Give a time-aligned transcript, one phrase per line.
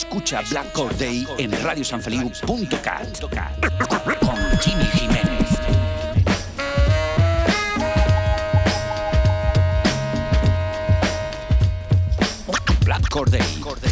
[0.00, 5.60] Escucha Black Day en radiosanfeliu.cat con Jimmy Jiménez.
[12.82, 13.42] Black Day,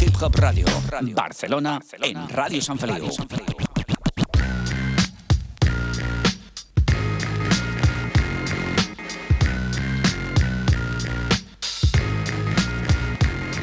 [0.01, 0.65] Hip Hop Radio,
[1.13, 3.07] Barcelona, en Radio San Feliu.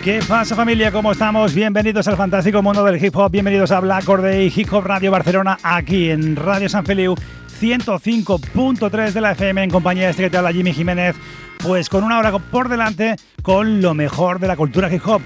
[0.06, 0.92] ¿Qué pasa familia?
[0.92, 1.52] ¿Cómo estamos?
[1.52, 5.58] Bienvenidos al fantástico mundo del hip hop, bienvenidos a Black Day Hip Hop Radio Barcelona,
[5.64, 7.16] aquí en Radio San Feliu
[7.60, 11.16] 105.3 de la FM en compañía de este que te habla Jimmy Jiménez,
[11.58, 15.22] pues con una hora por delante con lo mejor de la cultura hip hop.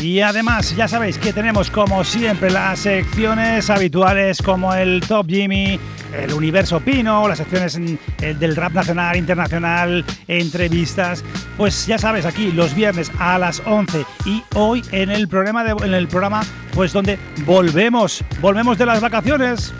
[0.00, 5.78] Y además, ya sabéis que tenemos como siempre las secciones habituales como el Top Jimmy,
[6.16, 7.78] el Universo Pino, las secciones
[8.18, 11.22] del rap nacional, internacional, entrevistas.
[11.58, 15.92] Pues ya sabes, aquí los viernes a las 11 y hoy en el programa, en
[15.92, 19.74] el programa pues donde volvemos, volvemos de las vacaciones.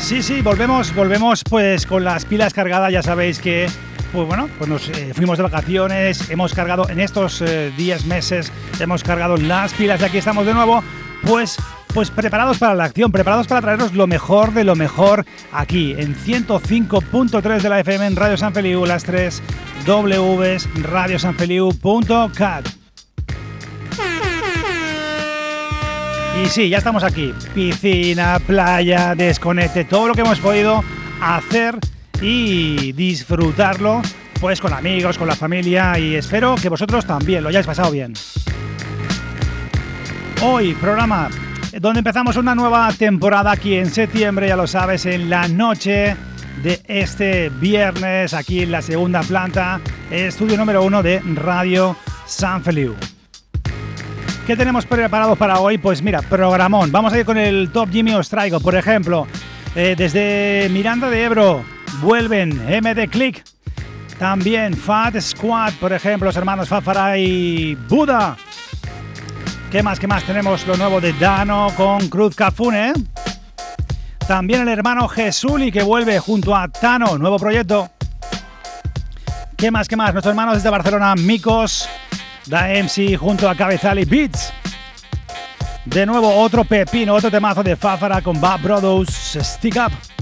[0.00, 3.68] Sí, sí, volvemos, volvemos pues con las pilas cargadas, ya sabéis que
[4.14, 8.52] pues bueno, pues nos eh, fuimos de vacaciones, hemos cargado en estos eh, días, meses,
[8.78, 10.84] hemos cargado las pilas y aquí estamos de nuevo,
[11.26, 11.58] pues
[11.92, 16.14] pues preparados para la acción, preparados para traeros lo mejor de lo mejor aquí en
[16.14, 19.42] 105.3 de la FM en Radio San Feliu, las 3
[19.84, 22.68] Ws, radiosanfeliu.cat.
[26.42, 27.32] Y sí, ya estamos aquí.
[27.54, 30.82] Piscina, playa, desconecte, todo lo que hemos podido
[31.20, 31.78] hacer
[32.24, 34.00] y disfrutarlo
[34.40, 38.14] pues con amigos, con la familia y espero que vosotros también lo hayáis pasado bien.
[40.42, 41.28] Hoy programa
[41.78, 46.16] donde empezamos una nueva temporada aquí en septiembre, ya lo sabes, en la noche
[46.62, 49.80] de este viernes, aquí en la segunda planta,
[50.10, 51.94] estudio número uno de Radio
[52.26, 52.94] San Feliu.
[54.46, 55.76] ¿Qué tenemos preparado para hoy?
[55.76, 56.90] Pues mira, programón.
[56.90, 59.26] Vamos a ir con el Top Jimmy os traigo, por ejemplo,
[59.74, 61.64] eh, desde Miranda de Ebro,
[62.00, 63.44] vuelven MD Click.
[64.18, 68.36] También Fat Squad, por ejemplo, los hermanos Fafara y Buda.
[69.70, 69.98] ¿Qué más?
[69.98, 70.22] ¿Qué más?
[70.24, 72.92] Tenemos lo nuevo de Dano con Cruz Cafune.
[74.26, 77.90] También el hermano Jesuli que vuelve junto a Tano, nuevo proyecto.
[79.56, 79.88] ¿Qué más?
[79.88, 80.12] ¿Qué más?
[80.12, 81.88] Nuestros hermanos desde Barcelona, Mikos,
[82.46, 84.52] Da MC junto a Cabezali Beats.
[85.84, 90.13] De nuevo otro pepino, otro temazo de Fafara con Bad Brothers, Stick Up.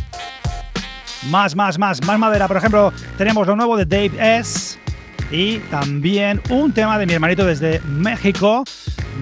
[1.31, 2.49] Más, más, más, más madera.
[2.49, 4.78] Por ejemplo, tenemos lo nuevo de Dave S.
[5.31, 8.65] Y también un tema de mi hermanito desde México,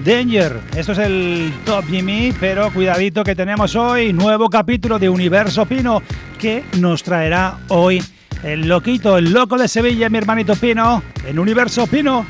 [0.03, 0.59] Danger.
[0.75, 6.01] Esto es el Top Jimmy, pero cuidadito que tenemos hoy nuevo capítulo de Universo Pino
[6.37, 8.03] que nos traerá hoy
[8.43, 12.25] el loquito, el loco de Sevilla, mi hermanito Pino, en Universo Pino.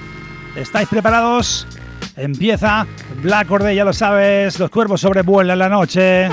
[0.56, 1.66] ¿Estáis preparados?
[2.18, 2.86] Empieza
[3.24, 6.30] Black Orde, ya lo sabes, los cuervos sobrevuelan la noche.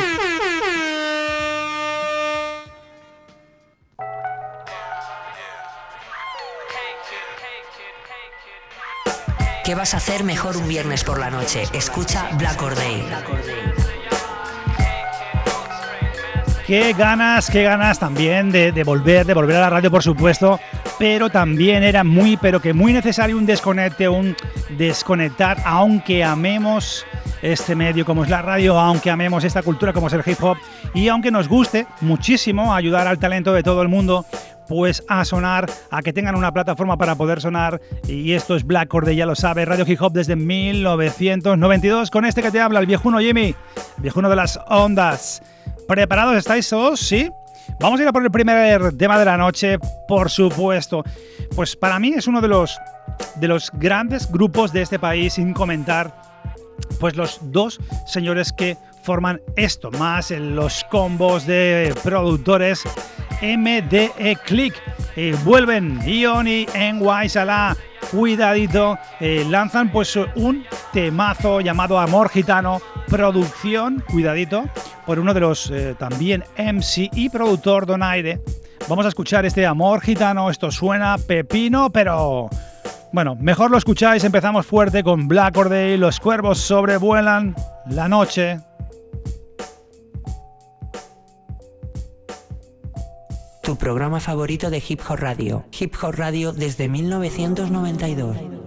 [9.69, 11.65] ¿Qué vas a hacer mejor un viernes por la noche?
[11.75, 12.73] Escucha Black or.
[16.67, 20.59] Qué ganas, qué ganas también de, volver, de volver a la radio, por supuesto,
[20.99, 24.35] pero también era muy, pero que muy necesario un desconecte, un
[24.71, 27.05] desconectar, aunque amemos
[27.43, 30.57] este medio como es la radio, aunque amemos esta cultura como es el hip hop
[30.95, 34.25] y aunque nos guste muchísimo ayudar al talento de todo el mundo,
[34.69, 37.81] pues a sonar, a que tengan una plataforma para poder sonar.
[38.07, 42.11] Y esto es Black Cord, ya lo sabe, Radio Hip Hop desde 1992.
[42.11, 43.55] Con este que te habla, el viejuno Jimmy,
[43.97, 45.43] viejuno de las ondas.
[45.89, 47.01] ¿Preparados estáis todos?
[47.01, 47.31] ¿Sí?
[47.81, 51.05] Vamos a ir a por el primer tema de la noche, por supuesto.
[51.55, 52.79] Pues para mí es uno de los,
[53.37, 56.23] de los grandes grupos de este país, sin comentar,
[57.01, 58.77] pues los dos señores que
[59.09, 62.85] forman esto, más los combos de productores
[63.41, 64.75] MDE Click.
[65.17, 67.75] Eh, vuelven Ion y NY Salah.
[68.11, 74.65] Cuidadito, eh, lanzan pues un temazo llamado Amor Gitano, producción, cuidadito,
[75.07, 78.43] por uno de los eh, también MC y productor Donaire,
[78.89, 82.49] Vamos a escuchar este amor gitano, esto suena pepino, pero
[83.13, 87.55] bueno, mejor lo escucháis, empezamos fuerte con Black Day, los cuervos sobrevuelan
[87.91, 88.68] la noche.
[93.63, 95.67] Tu programa favorito de Hip Hop Radio.
[95.79, 98.59] Hip Hop Radio desde 1992.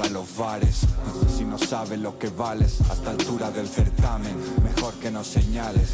[0.00, 0.86] A los bares.
[1.36, 5.90] Si no sabes lo que vales, hasta altura del certamen, mejor que no señales.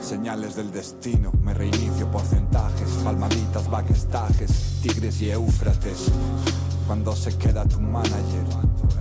[0.00, 6.12] Señales del destino, me reinicio porcentajes, palmaditas, backstages, tigres y eufrates.
[6.86, 8.44] Cuando se queda tu manager,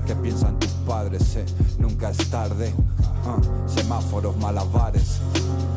[0.07, 1.35] ¿qué piensan tus padres?
[1.35, 1.45] Eh?
[1.77, 2.73] Nunca es tarde.
[3.25, 5.19] Ah, semáforos malabares,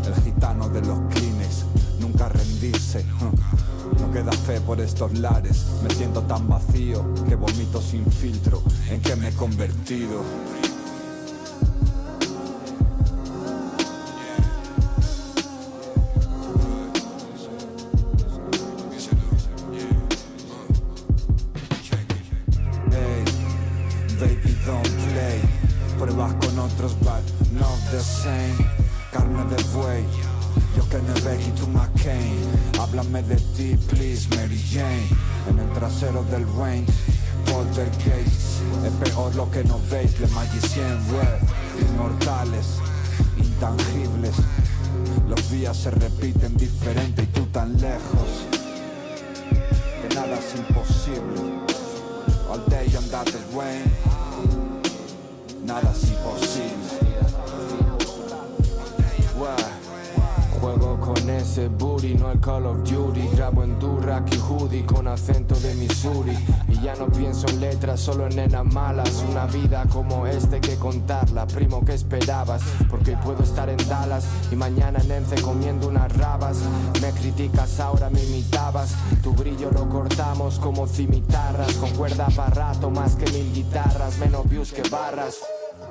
[0.06, 1.64] el gitano de los clines,
[2.00, 2.77] nunca rendirse.
[4.00, 8.62] No queda fe por estos lares, me siento tan vacío que vomito sin filtro.
[8.90, 10.22] ¿En qué me he convertido?
[73.28, 76.56] Puedo estar en Dallas y mañana en Ence comiendo unas rabas.
[77.02, 78.94] Me criticas, ahora me imitabas.
[79.22, 81.74] Tu brillo lo cortamos como cimitarras.
[81.74, 84.16] Con cuerda para más que mil guitarras.
[84.16, 85.40] Menos views que barras.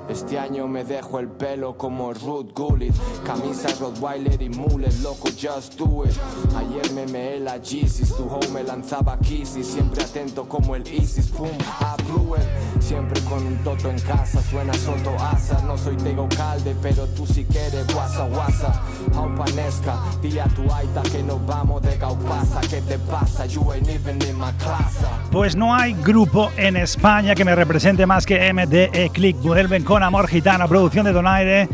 [0.08, 2.94] Este año me dejo el pelo como Ruth Gullit
[3.26, 6.14] Camisa Rottweiler y mullet, loco, just do it
[6.56, 11.28] Ayer me meé la Jesus, tu home me lanzaba kisses Siempre atento como el Isis,
[11.28, 11.48] pum,
[11.80, 11.96] a
[12.38, 17.06] it Siempre con un toto en casa, suena soto asa No soy Tego Calde, pero
[17.08, 18.82] tú si quieres guasa guasa
[19.14, 23.44] Aupanesca, dile a tu aita que nos vamos de Gaupasa ¿Qué te pasa?
[23.44, 28.06] You ain't even in my class Pues no hay grupo en España que me represente
[28.06, 31.68] más que MDE Click Vuelven con Amor Gitano, producción de Donaire.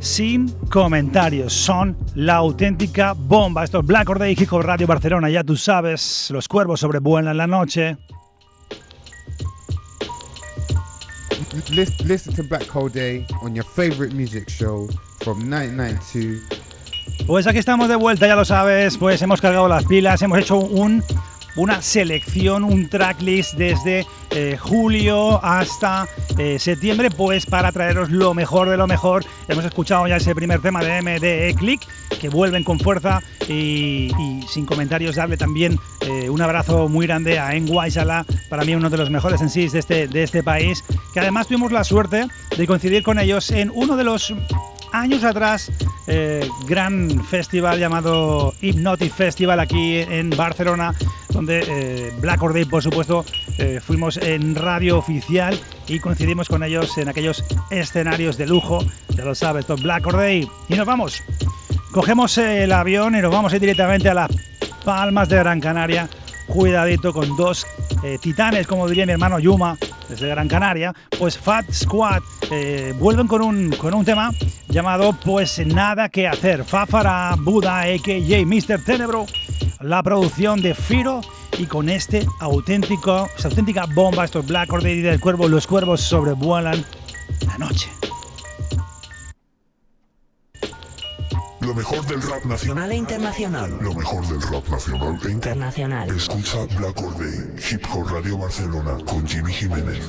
[0.00, 3.62] Sin comentarios, son la auténtica bomba.
[3.62, 7.46] Esto es Black Or Day, Hip Radio Barcelona, ya tú sabes, los cuervos sobrevuelan la
[7.46, 7.96] noche.
[11.52, 14.88] Listen to Black Hole Day on your favorite music show
[15.20, 16.40] from 1992.
[17.26, 20.56] Pues aquí estamos de vuelta, ya lo sabes, pues hemos cargado las pilas, hemos hecho
[20.56, 21.04] un
[21.56, 26.06] una selección, un tracklist desde eh, julio hasta
[26.38, 29.24] eh, septiembre, pues para traeros lo mejor de lo mejor.
[29.48, 31.82] Hemos escuchado ya ese primer tema de MDE Click,
[32.20, 34.10] que vuelven con fuerza y,
[34.48, 38.90] sin comentarios darle también eh, un abrazo muy grande a Enguay Sala, para mí uno
[38.90, 42.26] de los mejores en sí de este, de este país, que además tuvimos la suerte
[42.56, 44.34] de coincidir con ellos en uno de los
[44.92, 45.70] años atrás,
[46.06, 50.94] eh, gran festival llamado Hypnotic Festival aquí en Barcelona,
[51.30, 53.24] donde eh, Black Or Day, por supuesto,
[53.58, 55.58] eh, fuimos en radio oficial
[55.88, 58.84] y coincidimos con ellos en aquellos escenarios de lujo,
[59.16, 60.48] ya lo sabes, Black Or Day.
[60.68, 61.22] Y nos vamos,
[61.92, 64.30] cogemos el avión y nos vamos directamente a las
[64.84, 66.08] Palmas de Gran Canaria
[66.46, 67.66] cuidadito con dos
[68.02, 69.76] eh, titanes, como diría mi hermano Yuma,
[70.08, 74.30] desde Gran Canaria, pues Fat Squad eh, vuelven con un, con un tema
[74.68, 76.64] llamado Pues Nada que Hacer.
[76.64, 78.46] Fafara Buda, a.k.a.
[78.46, 78.84] Mr.
[78.84, 79.26] Tenebro,
[79.80, 81.20] la producción de Firo
[81.58, 86.84] y con este auténtico, esta auténtica bomba, estos Black Order del Cuervo, los cuervos sobrevuelan
[87.46, 87.88] la noche.
[91.72, 93.78] Lo mejor del rap nacional e internacional.
[93.80, 96.10] Lo mejor del rap nacional e internacional.
[96.10, 97.14] Escucha Black Or
[97.70, 100.04] Hip Hop Radio Barcelona con Jimmy Jiménez.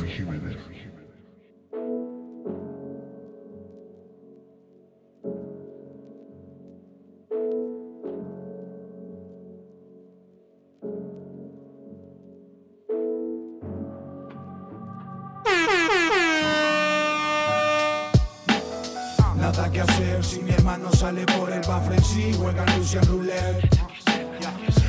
[22.24, 23.80] Bafre sí juega Lucian Roulette.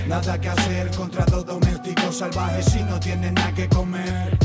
[0.06, 4.38] Nada que hacer contra dos domésticos salvajes si no tienen nada que comer.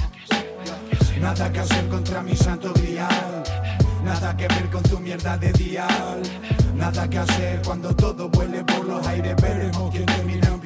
[1.19, 3.43] Nada que hacer contra mi santo grial.
[4.03, 6.21] Nada que ver con tu mierda de dial.
[6.75, 9.35] Nada que hacer cuando todo vuele por los aires.
[9.41, 10.58] Veremos quién termina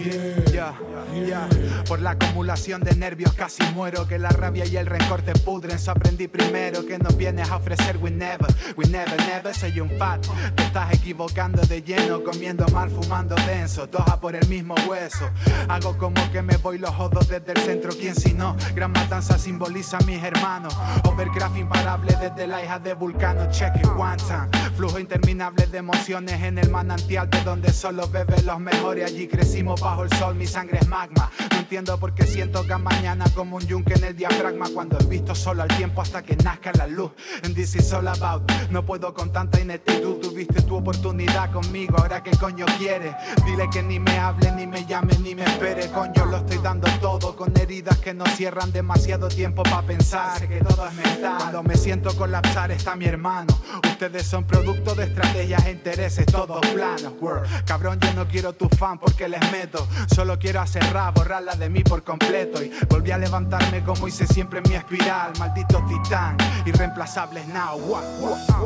[1.88, 4.08] Por la acumulación de nervios casi muero.
[4.08, 5.78] Que la rabia y el rencor te pudren.
[5.80, 9.54] So aprendí primero que nos vienes a ofrecer we never, we never, never.
[9.54, 10.26] Soy un fat.
[10.56, 12.24] Te estás equivocando de lleno.
[12.24, 13.88] Comiendo mal, fumando denso.
[13.88, 15.30] Toja por el mismo hueso.
[15.68, 17.92] Hago como que me voy los jodos desde el centro.
[17.92, 18.56] ¿Quién si no?
[18.76, 20.76] Gran matanza simboliza a mis hermanos.
[21.04, 23.50] Overcraft imparable desde la hija de Vulcano.
[23.52, 24.50] Check it one time.
[24.76, 29.06] Flujo interminable de emociones en el manantial de donde solo beben los mejores.
[29.06, 31.30] Allí crecimos bajo el sol, mi sangre es magma.
[31.52, 34.68] No entiendo por qué siento que mañana como un yunque en el diafragma.
[34.74, 37.12] Cuando he visto solo al tiempo hasta que nazca la luz.
[37.44, 38.50] And this is all about.
[38.72, 40.20] No puedo con tanta ineptitud.
[40.20, 43.16] Tuviste tu oportunidad conmigo, ahora qué coño quieres.
[43.46, 45.90] Dile que ni me hable, ni me llame, ni me espere.
[45.92, 50.40] Coño, lo estoy dando todo con heridas que no cierran demasiado tiempo para pensar.
[50.40, 51.38] Sé que todo es mental.
[51.38, 53.54] Cuando me siento colapsar está mi hermano.
[53.86, 57.14] Ustedes son producto de estrategias e intereses, todos planos.
[57.20, 57.48] Word.
[57.66, 59.83] Cabrón, yo no quiero tu fan porque les meto.
[60.14, 62.64] Solo quiero hacer rap, borrarla de mí por completo.
[62.64, 65.34] Y volví a levantarme como hice siempre en mi espiral.
[65.40, 67.80] Maldito titán, irreemplazables now.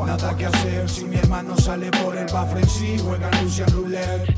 [0.06, 4.34] Nada que hacer si mi hermano sale por el bafre sí juega Lucian Roulette.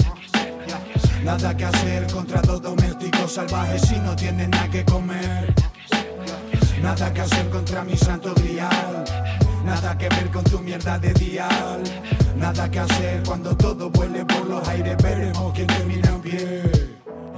[1.25, 5.55] Nada que hacer contra dos domésticos salvajes si no tienen nada que comer.
[6.83, 9.05] Nada que hacer contra mi santo grial.
[9.65, 11.83] Nada que ver con tu mierda de dial.
[12.37, 14.97] Nada que hacer cuando todo vuele por los aires.
[15.03, 16.63] Veremos quién termina en pie.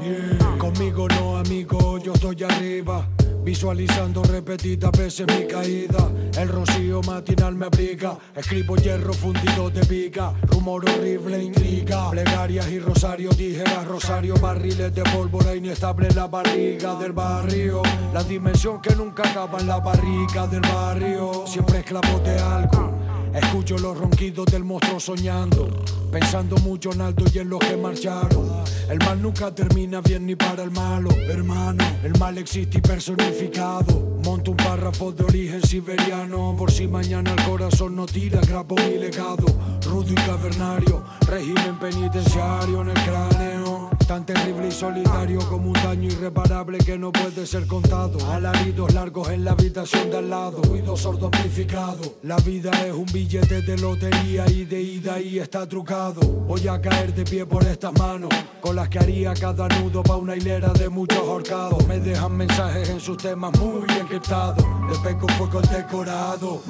[0.01, 0.59] Yeah.
[0.59, 3.07] Conmigo no, amigo, yo estoy arriba.
[3.45, 6.11] Visualizando repetidas veces mi caída.
[6.39, 8.17] El rocío matinal me abriga.
[8.35, 10.33] Escribo hierro fundido de viga.
[10.43, 12.11] Rumor horrible, intriga.
[12.11, 14.35] Plegarias y rosarios, tijeras, rosario.
[14.37, 17.83] Barriles de pólvora inestable en la barriga del barrio.
[18.15, 21.45] La dimensión que nunca acaba en la barriga del barrio.
[21.47, 22.93] Siempre esclavo de algo.
[23.35, 25.67] Escucho los ronquidos del monstruo soñando,
[26.13, 28.63] pensando mucho en alto y en los que marcharon.
[28.89, 31.83] El mal nunca termina bien ni para el malo, hermano.
[32.05, 34.21] El mal existe y personificado.
[34.23, 38.99] Monto un párrafo de origen siberiano, por si mañana el corazón no tira, grabo mi
[38.99, 39.47] legado.
[39.87, 43.72] Rudo y cavernario, régimen penitenciario en el cráneo.
[44.07, 48.19] Tan terrible y solitario como un daño irreparable que no puede ser contado.
[48.31, 52.17] Alaridos largos en la habitación de al lado, ruido sordo amplificado.
[52.23, 56.21] La vida es un billete de lotería y de ida y está trucado.
[56.21, 58.29] Voy a caer de pie por estas manos,
[58.61, 61.87] con las que haría cada nudo pa' una hilera de muchos horcados.
[61.87, 64.63] Me dejan mensajes en sus temas muy encriptados.
[64.91, 66.61] Les peco fuego decorado.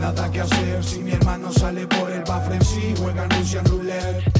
[0.00, 4.35] Nada que hacer si mi hermano sale por el bafre sí juega Lucian Roulette.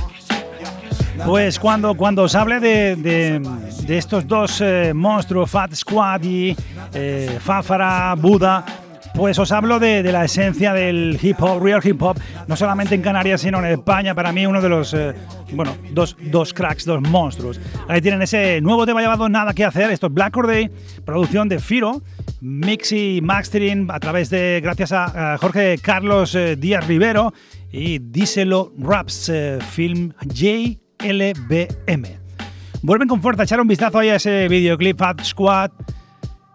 [1.26, 6.56] Pues cuando, cuando os hable de, de, estos dos eh, monstruos, Fat Squad y
[6.94, 8.64] eh, Fafara, Buda,
[9.12, 12.16] pues os hablo de, de, la esencia del hip hop, real hip hop,
[12.46, 14.14] no solamente en Canarias, sino en España.
[14.14, 15.14] Para mí, uno de los, eh,
[15.52, 17.60] bueno, dos, dos cracks, dos monstruos.
[17.88, 19.90] Ahí tienen ese nuevo tema llamado Nada que hacer.
[19.90, 20.70] Esto es Black Or Day,
[21.04, 22.02] producción de Firo,
[22.40, 27.34] mix y a través de, gracias a, Jorge Carlos eh, Díaz Rivero
[27.72, 29.32] y Díselo Raps,
[29.72, 30.85] Film J.
[31.12, 32.18] LBM.
[32.82, 35.70] Vuelven con fuerza a echar un vistazo ahí a ese videoclip Fat Squad.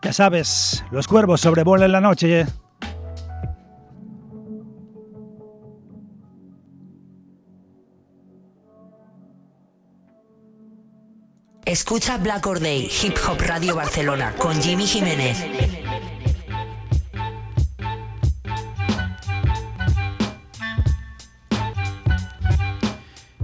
[0.01, 2.45] Ya sabes, los cuervos sobrevuelan la noche.
[11.65, 15.45] Escucha Black Or Day, Hip Hop Radio Barcelona, con Jimmy Jiménez.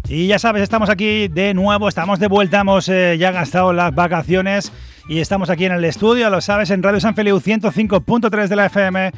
[0.09, 3.93] Y ya sabes, estamos aquí de nuevo, estamos de vuelta, hemos eh, ya gastado las
[3.93, 4.71] vacaciones
[5.09, 8.67] y estamos aquí en el estudio, lo sabes, en Radio San Feliu 105.3 de la
[8.67, 9.11] FM,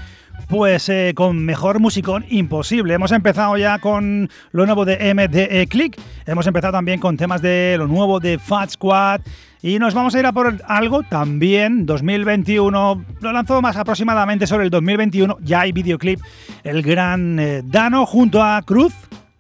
[0.48, 2.96] pues eh, con mejor musicón imposible.
[2.96, 7.76] Hemos empezado ya con lo nuevo de MDE Click, hemos empezado también con temas de
[7.78, 9.22] lo nuevo de Fat Squad
[9.62, 14.64] y nos vamos a ir a por algo también 2021, lo lanzó más aproximadamente sobre
[14.64, 16.20] el 2021, ya hay videoclip,
[16.64, 18.96] el gran eh, Dano junto a Cruz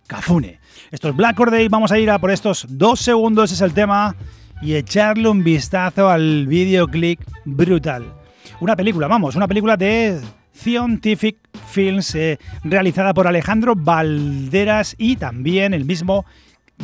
[0.05, 0.58] Cafune.
[0.91, 3.73] Esto es Black Or Day, vamos a ir a por estos dos segundos, es el
[3.73, 4.15] tema,
[4.61, 8.11] y echarle un vistazo al videoclip brutal.
[8.59, 10.19] Una película, vamos, una película de
[10.51, 16.25] Scientific Films eh, realizada por Alejandro Valderas y también el mismo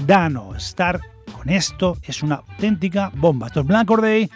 [0.05, 0.55] Dano.
[0.55, 1.01] Estar
[1.33, 3.47] con esto es una auténtica bomba.
[3.47, 4.29] Esto es Black Or Day,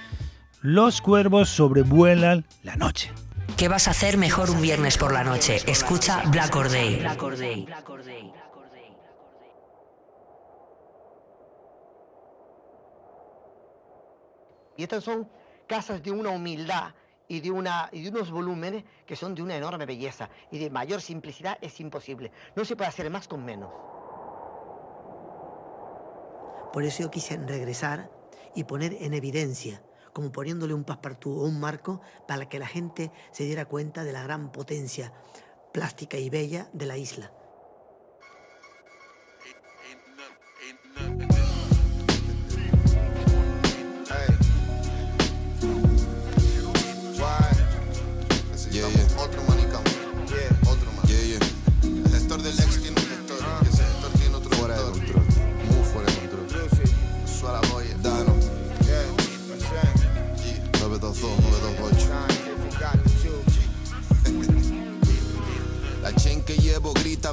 [0.62, 3.12] los cuervos sobrevuelan la noche.
[3.56, 5.58] ¿Qué vas a hacer mejor un viernes por la noche?
[5.68, 7.06] Escucha Black Or Day.
[14.80, 15.28] Y estas son
[15.68, 16.94] casas de una humildad
[17.28, 21.82] y de, unos volúmenes que son de una enorme belleza y de mayor simplicidad es
[21.82, 22.32] imposible.
[22.56, 23.70] No se puede hacer más con menos.
[26.72, 28.10] Por eso yo quise regresar
[28.56, 29.84] y poner en evidencia,
[30.14, 34.14] como poniéndole un paspartú o un marco para que la gente se diera cuenta de
[34.14, 35.12] la gran potencia
[35.74, 37.34] plástica y bella de la isla.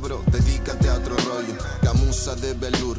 [0.01, 1.55] Bro, dedícate a otro rollo.
[1.83, 2.99] Camusa de velour,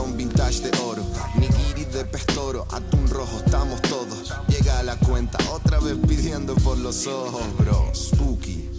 [0.00, 1.04] un vintage de oro.
[1.36, 4.32] Nigiri de pestoro, atún rojo, estamos todos.
[4.48, 7.90] Llega a la cuenta, otra vez pidiendo por los ojos, bro.
[7.94, 8.69] Spooky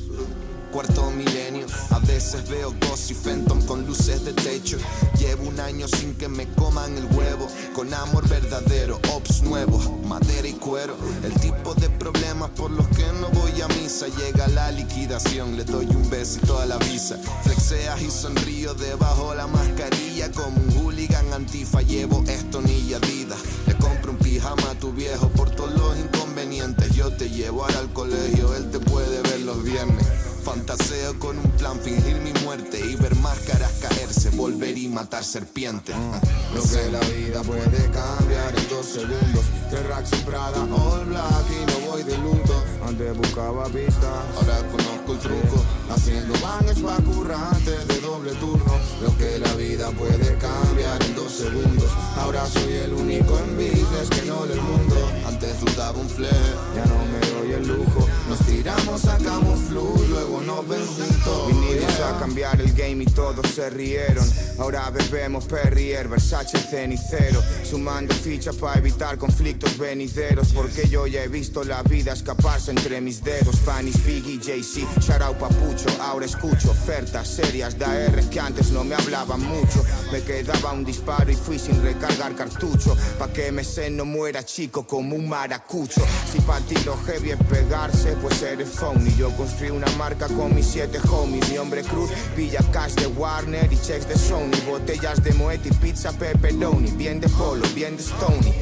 [0.71, 1.65] cuarto milenio.
[1.89, 4.77] A veces veo Ghost y Phantom con luces de techo.
[5.19, 7.47] Llevo un año sin que me coman el huevo.
[7.75, 10.95] Con amor verdadero, ops nuevos, madera y cuero.
[11.23, 14.07] El tipo de problemas por los que no voy a misa.
[14.07, 17.17] Llega la liquidación, le doy un besito a la visa.
[17.43, 20.31] Flexeas y sonrío debajo la mascarilla.
[20.31, 23.39] Como un hooligan antifa, llevo esto ni Adidas.
[23.67, 26.93] Le compro un pijama a tu viejo por todos los inconvenientes.
[26.93, 30.30] Yo te llevo ahora al colegio, él te puede ver los viernes.
[30.43, 35.95] Fantaseo con un plan, fingir mi muerte y ver máscaras caerse, volver y matar serpientes.
[35.95, 36.55] Mm.
[36.55, 39.45] Lo que la vida puede cambiar en dos segundos.
[39.69, 42.63] Tres racks en Prada, all black y no voy de luto.
[42.85, 45.63] Antes buscaba pistas, ahora conozco el truco.
[45.89, 48.73] Haciendo bangs pa' currantes de doble turno.
[49.01, 51.91] Lo que la vida puede cambiar en dos segundos.
[52.17, 54.95] Ahora soy el único en business que no del mundo.
[55.27, 56.29] Antes dudaba un fle,
[56.75, 58.07] ya no me doy el lujo.
[58.29, 61.47] Nos tiramos, sacamos flu, luego juntos.
[61.47, 64.25] Vinimos a cambiar el game y todos se rieron.
[64.59, 67.41] Ahora bebemos Perrier, Versace cenicero.
[67.63, 70.49] Sumando fichas para evitar conflictos venideros.
[70.53, 73.55] Porque yo ya he visto la vida escaparse entre mis dedos.
[73.55, 75.89] Spanish, Biggie, JC, Sharau Papucho.
[76.01, 79.83] Ahora escucho ofertas serias de AR que antes no me hablaban mucho.
[80.11, 82.95] Me quedaba un disparo y fui sin recargar cartucho.
[83.17, 86.01] Pa' que se no muera chico como un maracucho.
[86.31, 89.11] Si pa' ti lo heavy es pegarse, pues eres phony.
[89.17, 91.49] Yo construí una marca con mis siete homies.
[91.49, 94.51] Mi hombre cruz, Villa Cash de Warner y checks de Sony.
[94.67, 96.91] Botellas de Moet y pizza pepperoni.
[96.91, 98.53] Bien de polo, bien de Stony.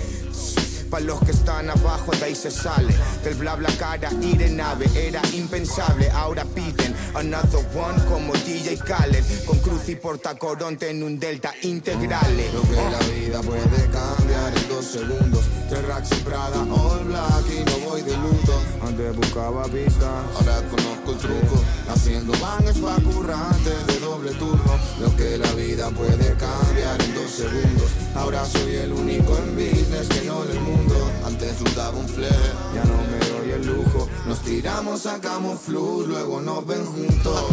[0.90, 2.92] Pa' los que están abajo de ahí se sale
[3.24, 8.76] Del bla bla cara y de nave Era impensable, ahora piden Another one como DJ
[8.78, 14.58] Khaled Con cruz y portacoronte en un delta integral Lo que la vida puede cambiar
[14.58, 18.49] en dos segundos Tres racks en Prada, all black y no voy de luto
[18.90, 23.86] Antes buscaba pistas, ahora conozco el truco Haciendo bangs pa' currantes.
[23.86, 27.92] De doble turno Lo que la vida puede cambiar en dos segundos.
[28.16, 30.96] Ahora soy el único en business que no del mundo.
[31.24, 32.30] Antes dudaba un fle,
[32.74, 34.10] ya no me doy el lujo.
[34.26, 37.46] Nos tiramos, sacamos flu, luego nos ven juntos.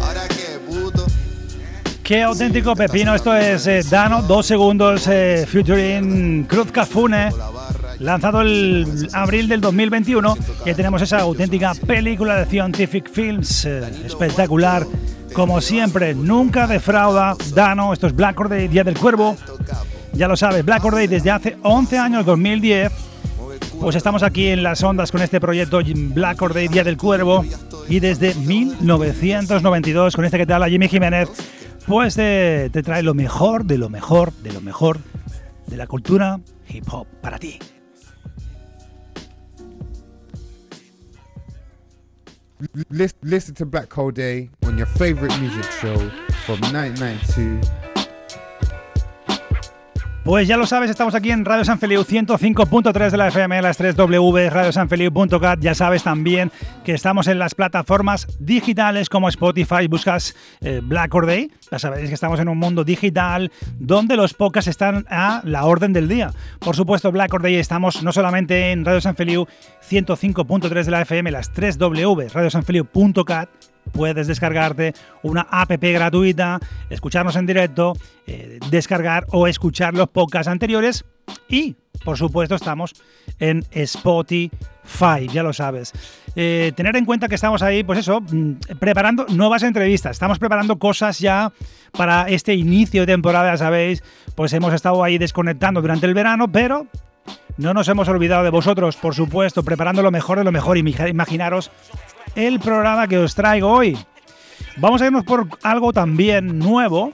[0.00, 1.04] Ahora qué puto.
[2.02, 7.30] Qué auténtico pepino, esto es eh, Dano, dos segundos, eh, featuring Cruz Cafune,
[7.98, 14.86] lanzado el abril del 2021, que tenemos esa auténtica película de Scientific Films, eh, espectacular,
[15.32, 19.36] como siempre, nunca defrauda Dano, esto es Black Day, Día del Cuervo,
[20.12, 22.92] ya lo sabes, Black Or desde hace 11 años, 2010.
[23.80, 25.80] Pues estamos aquí en las ondas con este proyecto
[26.14, 27.44] Black Or Día del Cuervo.
[27.88, 31.28] Y desde 1992, con este que te habla Jimmy Jiménez,
[31.86, 35.00] pues te trae lo mejor, de lo mejor, de lo mejor
[35.66, 37.58] de la cultura hip hop para ti.
[43.22, 45.96] Listen to Black Hole Day on your favorite music show
[46.44, 47.85] from 1992
[50.26, 53.78] pues ya lo sabes, estamos aquí en Radio San Feliu 105.3 de la FM, las
[53.78, 55.60] 3W, radiosanfeliu.cat.
[55.60, 56.50] Ya sabes también
[56.84, 61.30] que estamos en las plataformas digitales como Spotify, buscas eh, Black Or.
[61.70, 65.92] Ya sabéis que estamos en un mundo digital donde los podcasts están a la orden
[65.92, 66.32] del día.
[66.58, 69.46] Por supuesto, Black Or Day estamos no solamente en Radio San Feliu
[69.88, 73.48] 105.3 de la FM, las 3W, radiosanfeliu.cat
[73.92, 77.94] puedes descargarte una app gratuita, escucharnos en directo,
[78.26, 81.04] eh, descargar o escuchar los podcasts anteriores
[81.48, 82.94] y por supuesto, estamos
[83.38, 85.92] en Spotify, ya lo sabes.
[86.36, 90.12] Eh, tener en cuenta que estamos ahí, pues eso, mm, preparando nuevas entrevistas.
[90.12, 91.52] Estamos preparando cosas ya
[91.92, 94.02] para este inicio de temporada, ya sabéis.
[94.34, 96.86] Pues hemos estado ahí desconectando durante el verano, pero
[97.56, 100.76] no nos hemos olvidado de vosotros, por supuesto, preparando lo mejor de lo mejor.
[100.78, 101.70] Imaginaros
[102.36, 103.98] el programa que os traigo hoy.
[104.76, 107.12] Vamos a irnos por algo también nuevo.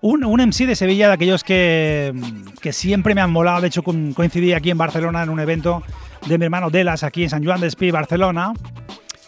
[0.00, 2.14] Un, MC de Sevilla, de aquellos que,
[2.62, 3.60] que, siempre me han molado.
[3.60, 5.82] De hecho, coincidí aquí en Barcelona en un evento
[6.26, 8.52] de mi hermano Delas, aquí en San Juan de Espí, Barcelona.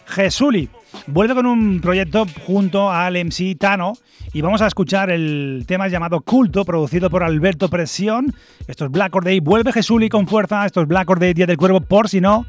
[0.07, 0.69] Jesuli
[1.09, 3.95] vuelve con un proyecto junto al MC Tano
[4.33, 8.33] y vamos a escuchar el tema llamado Culto, producido por Alberto Presión.
[8.69, 9.41] Esto es Black Or Day.
[9.41, 10.65] Vuelve Jesuli con fuerza.
[10.65, 12.47] Esto es Black Or Day, Día del Cuervo, por si no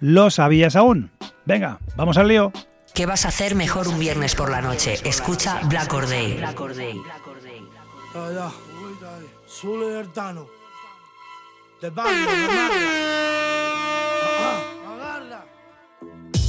[0.00, 1.10] lo sabías aún.
[1.44, 2.52] Venga, vamos al lío.
[2.94, 4.98] ¿Qué vas a hacer mejor un viernes por la noche?
[5.04, 6.36] Escucha Black Or Day.
[6.36, 7.00] Black Or Day.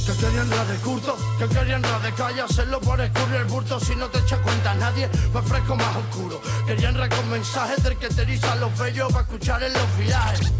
[0.06, 3.80] Que querían la de curto, que querían la de calle, hacerlo por escurrir el burto
[3.80, 6.40] si no te echa cuenta nadie, me fresco más oscuro.
[6.64, 6.96] Querían
[7.28, 10.52] mensajes del que te eriza los bellos para escuchar en los viajes.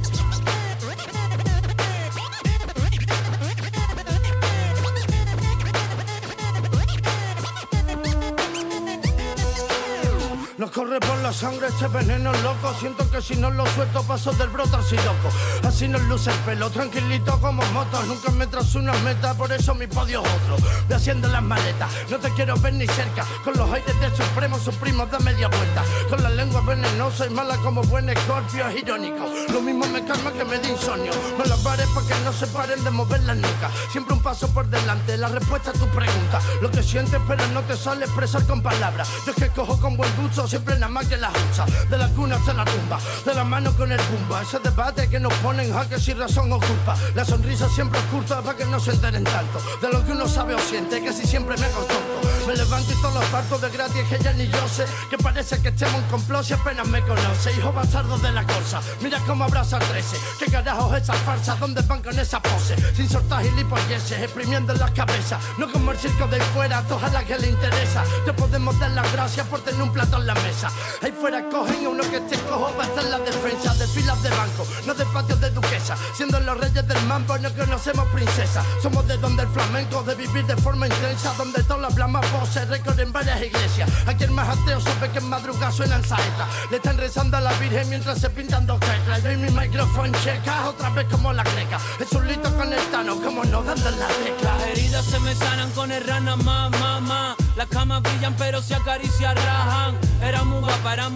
[10.58, 12.72] Nos corre por la sangre este veneno loco.
[12.80, 15.28] Siento que si no lo suelto paso del broto así loco.
[15.62, 18.06] Así nos luce el pelo, tranquilito como motos.
[18.06, 20.56] Nunca me tras una meta, por eso mi podio es otro.
[20.86, 23.26] Voy haciendo las maletas, no te quiero ver ni cerca.
[23.44, 25.84] Con los aires de supremo, suprimo da media vuelta.
[26.08, 29.26] Con la lengua venenosa y mala como buen escorpio, es irónico.
[29.52, 31.12] Lo mismo me calma que me da insomnio.
[31.38, 33.70] Me las pares para que no se paren de mover la nuca.
[33.92, 36.40] Siempre un paso por delante, la respuesta a tu pregunta.
[36.62, 39.06] Lo que sientes, pero no te sale expresar con palabras.
[39.26, 41.66] Yo es que cojo con buen gusto siempre nada más que la usa.
[41.88, 44.42] De la cuna hasta la tumba, de la mano con el pumba.
[44.42, 46.96] Ese debate que nos ponen jaque sin razón o culpa.
[47.14, 49.60] La sonrisa siempre oculta para que no se enteren tanto.
[49.80, 52.35] De lo que uno sabe o siente, que si siempre me tonto.
[52.46, 54.84] Me levanto y todos los partos de gratis que ya ni yo sé.
[55.10, 57.52] Que parece que estemos en complot si apenas me conoce.
[57.52, 60.16] Hijo bastardo de la cosa, mira cómo abraza 13.
[60.38, 61.58] ¿Qué carajos esas farsas?
[61.58, 62.76] ¿Dónde van con esa pose?
[62.94, 65.38] Sin soltar gilipolleces, exprimiendo en la cabeza.
[65.58, 68.04] No como el circo de fuera, a la que le interesa.
[68.24, 70.70] Te podemos dar las gracias por tener un plato en la mesa.
[71.02, 74.22] Ahí fuera cogen a uno que esté cojo para estar en la defensa de filas
[74.22, 75.96] de banco, no de patios de duquesa.
[76.14, 78.64] Siendo los reyes del mambo no conocemos princesa.
[78.80, 81.94] Somos de donde el flamenco de vivir de forma intensa, donde todas las
[82.36, 83.90] blamas voces recorren varias iglesias.
[84.06, 86.48] Aquí el más ateo sabe que en madrugada suenan saetas.
[86.70, 89.22] Le están rezando a la Virgen mientras se pintan dos teclas.
[89.22, 91.78] Yo y mi micrófono checa otra vez como la creca.
[91.98, 94.56] Es un lito con el tano, como no dando la tecla.
[94.56, 98.74] Las heridas se me sanan con el rana, ma, ma, Las camas brillan pero se
[98.74, 99.98] acarician, rajan.
[100.22, 101.10] Era muy guapa, era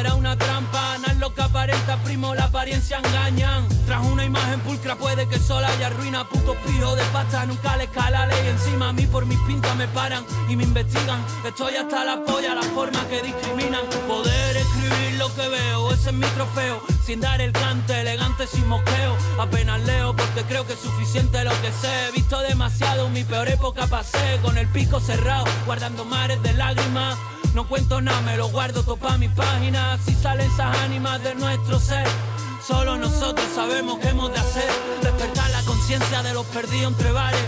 [0.00, 0.98] era una trampa.
[0.98, 3.66] No es lo que aparenta, primo, la apariencia engañan.
[3.86, 6.28] Tras una imagen pulcra puede que sola haya ruina.
[6.28, 8.90] Puto pijo de pasta, nunca le escala ley encima.
[8.90, 11.24] A mí por mis pintas me paran y me investigan.
[11.46, 13.84] Estoy hasta la polla, la forma que discriminan.
[14.06, 16.82] Poder escribir lo que veo, ese es mi trofeo.
[17.04, 19.16] Sin dar el cante, elegante sin moqueo.
[19.38, 22.08] Apenas leo porque creo que es suficiente lo que sé.
[22.08, 24.38] He visto demasiado, mi peor época pasé.
[24.42, 27.16] Con el pico cerrado, guardando mares de lágrimas.
[27.54, 29.98] No cuento nada, me lo guardo todo pa' mi página.
[30.04, 32.06] Si salen esas ánimas de nuestro ser.
[32.66, 34.70] Solo nosotros sabemos qué hemos de hacer.
[35.00, 37.46] Despertar la conciencia de los perdidos entre bares.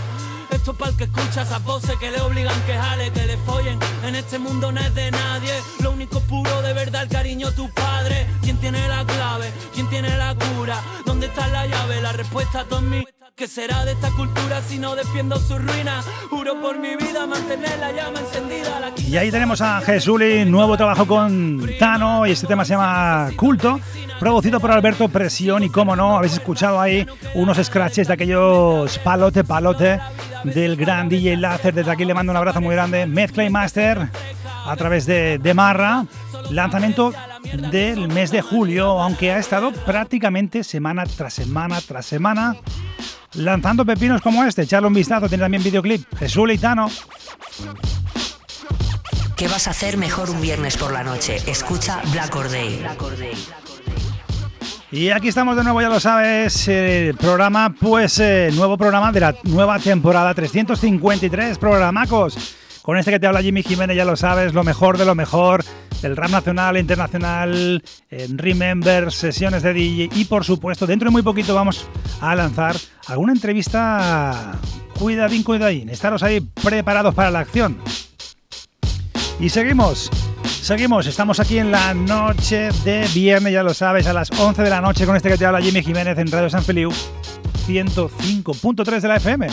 [0.51, 3.37] Esto es para el que escucha esas voces que le obligan que jale, que le
[3.37, 3.79] follen.
[4.03, 5.53] En este mundo no es de nadie.
[5.81, 8.27] Lo único puro de verdad, el cariño tu padre.
[8.41, 9.51] ¿Quién tiene la clave?
[9.73, 10.81] ¿Quién tiene la cura?
[11.05, 12.01] ¿Dónde está la llave?
[12.01, 16.01] La respuesta a todos mis ¿Qué será de esta cultura si no defiendo su ruina?
[16.29, 18.93] Juro por mi vida mantener la llama encendida.
[18.97, 23.79] y ahí tenemos a Jesuli, nuevo trabajo con Tano y este tema se llama Culto,
[24.19, 29.43] producido por Alberto Presión y como no, habéis escuchado ahí unos scratches de aquellos palote
[29.43, 29.99] palote
[30.43, 31.73] del gran DJ Láser.
[31.73, 33.05] Desde aquí le mando un abrazo muy grande.
[33.05, 34.09] Mezcla y Master
[34.65, 36.05] a través de, de Marra.
[36.49, 37.13] Lanzamiento
[37.71, 42.55] del mes de julio, aunque ha estado prácticamente semana tras semana tras semana
[43.33, 44.63] lanzando pepinos como este.
[44.63, 46.05] Echarle un vistazo, tiene también videoclip.
[46.17, 46.89] Jesús Leitano.
[49.35, 51.37] ¿Qué vas a hacer mejor un viernes por la noche?
[51.47, 52.83] Escucha Black Or Day.
[54.91, 59.19] Y aquí estamos de nuevo, ya lo sabes, el programa, pues eh, nuevo programa de
[59.19, 62.55] la nueva temporada, 353 programacos.
[62.81, 65.63] Con este que te habla Jimmy Jiménez, ya lo sabes, lo mejor de lo mejor
[66.01, 71.21] del rap nacional, internacional, en Remember, sesiones de DJ y por supuesto, dentro de muy
[71.21, 71.85] poquito vamos
[72.21, 72.75] a lanzar
[73.07, 74.57] alguna entrevista.
[74.97, 77.77] Cuidadín, cuidadín, estaros ahí preparados para la acción.
[79.39, 80.09] Y seguimos.
[80.61, 84.69] Seguimos, estamos aquí en la noche de viernes, ya lo sabes, a las 11 de
[84.69, 86.91] la noche con este que te habla Jimmy Jiménez en Radio San Feliu
[87.65, 89.47] 105.3 de la FM.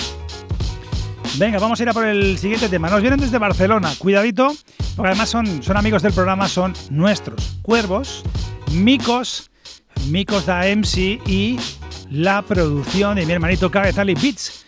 [1.39, 2.89] Venga, vamos a ir a por el siguiente tema.
[2.89, 3.93] Nos vienen desde Barcelona.
[3.99, 4.57] Cuidadito,
[4.97, 8.25] porque además son, son amigos del programa, son nuestros cuervos,
[8.73, 9.51] micos,
[10.09, 11.59] micos da MC y
[12.11, 14.65] la producción de mi hermanito Cabezali Beats.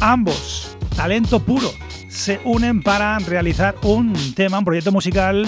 [0.00, 1.70] Ambos, talento puro,
[2.08, 5.46] se unen para realizar un tema, un proyecto musical,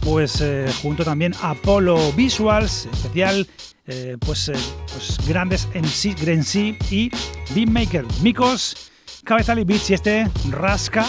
[0.00, 3.48] pues eh, junto también a Apollo Visuals, especial,
[3.86, 4.52] eh, pues, eh,
[4.92, 7.10] pues grandes MC, Grenzy y
[7.54, 8.04] Beatmaker.
[8.20, 8.91] Micos
[9.24, 11.06] Cabezali Beats y este Rasca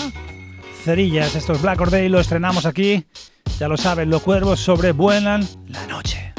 [0.83, 1.35] Cerillas.
[1.35, 3.05] Estos Black Or Day lo estrenamos aquí.
[3.59, 6.33] Ya lo saben, los cuervos sobrevuelan la noche.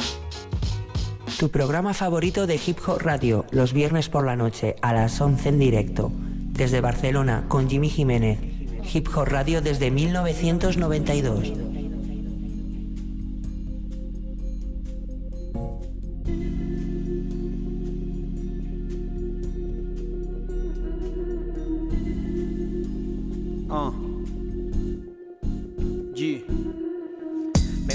[1.38, 5.48] Tu programa favorito de Hip Hop Radio, los viernes por la noche, a las 11
[5.48, 6.12] en directo.
[6.14, 8.38] Desde Barcelona, con Jimmy Jiménez.
[8.92, 11.52] Hip Hop Radio desde 1992.
[23.74, 23.90] Uh.
[26.14, 26.53] Yeah.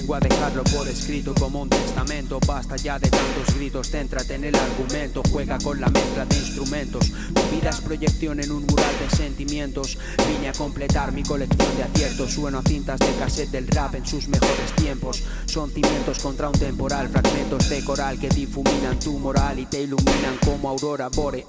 [0.08, 2.40] A dejarlo por escrito como un testamento.
[2.48, 5.22] Basta ya de tantos gritos, céntrate en el argumento.
[5.32, 7.12] Juega con la mezcla de instrumentos.
[7.12, 9.98] Tu vida es proyección en un mural de sentimientos.
[10.28, 12.34] Vine a completar mi colección de aciertos.
[12.34, 15.24] Sueno a cintas de cassette del rap en sus mejores tiempos.
[15.46, 20.38] Son cimientos contra un temporal, fragmentos de coral que difuminan tu moral y te iluminan
[20.44, 21.46] como aurora boreal.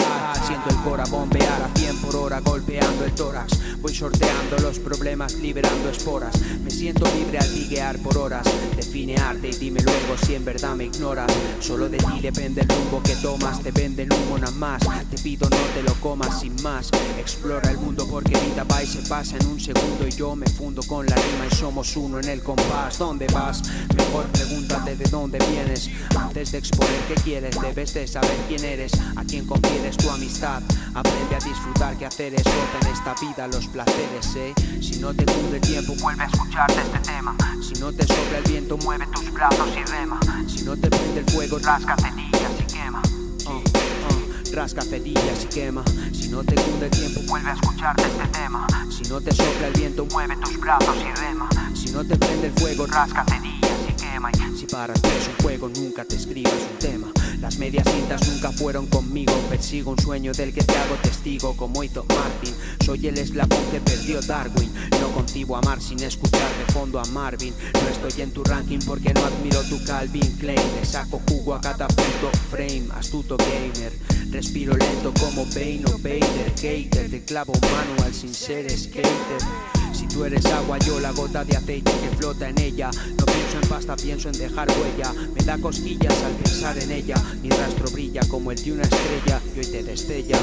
[0.47, 3.81] Siento el cora bombear a 100 por hora, golpeando el tórax.
[3.81, 6.35] Voy sorteando los problemas, liberando esporas.
[6.63, 8.40] Me siento libre al diguear por horas.
[8.77, 11.31] Define arte y dime luego si en verdad me ignoras.
[11.61, 14.83] Solo de ti depende el rumbo que tomas, te vende el humo nada más.
[15.11, 16.91] Te pido no te lo comas sin más.
[17.19, 20.47] Explora el mundo porque vida va y se pasa en un segundo y yo me
[20.47, 22.99] fundo con la rima y somos uno en el compás.
[22.99, 23.63] ¿Dónde vas?
[23.97, 25.91] Mejor pregúntate de dónde vienes.
[26.17, 30.63] Antes de exponer qué quieres, debes de saber quién eres, a quién confieres tu amistad.
[30.95, 34.55] Aprende a disfrutar qué hacer es en esta vida los placeres, ¿eh?
[34.81, 37.37] Si no te tunde el tiempo, vuelve a escucharte este tema.
[37.63, 40.21] Si no te sobra el viento, mueve tus brazos y rema.
[40.47, 43.03] Si no te prende el fuego, rasca cerillas y quema.
[43.47, 45.85] Uh, uh, rasca cerillas y quema.
[46.13, 48.67] Si no te cunde el tiempo, vuelve a escucharte este tema.
[48.91, 51.49] Si no te sopla el viento, mueve tus brazos y rema.
[51.75, 54.31] Si no te prende el fuego, rasca cerillas y quema.
[54.33, 57.07] Y si para ti es un juego, nunca te escribas un tema.
[57.41, 59.33] Las medias cintas nunca fueron conmigo.
[59.49, 62.55] Persigo un sueño del que te hago testigo, como hizo Martin.
[62.85, 64.71] Soy el eslabón que perdió Darwin.
[65.01, 67.55] No concibo amar sin escuchar de fondo a Marvin.
[67.73, 70.61] No estoy en tu ranking porque no admiro tu Calvin Klein.
[70.79, 73.93] Le saco jugo a cada punto frame, astuto gamer.
[74.31, 76.53] Respiro lento como Bane o Vader.
[76.61, 79.80] Hater, de clavo manual sin ser skater.
[80.01, 82.91] Si tú eres agua, yo la gota de aceite que flota en ella.
[83.19, 85.13] No pienso en pasta, pienso en dejar huella.
[85.35, 87.17] Me da cosquillas al pensar en ella.
[87.43, 90.39] Mi rastro brilla como el de una estrella y hoy te destella.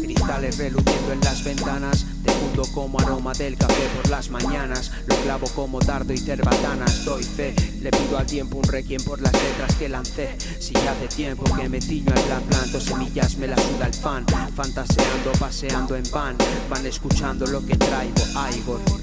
[0.00, 2.06] Cristales reluciendo en las ventanas.
[2.24, 4.90] Te fundo como aroma del café por las mañanas.
[5.06, 6.86] Lo clavo como dardo y cerbatana.
[6.86, 7.54] Estoy fe.
[7.82, 10.38] Le pido al tiempo un requiem por las letras que lancé.
[10.58, 14.24] Si hace tiempo que me ciño al plan, planto semillas, me la suda el fan.
[14.56, 16.38] Fantaseando, paseando en van.
[16.70, 18.22] Van escuchando lo que traigo,
[18.56, 19.01] Igor.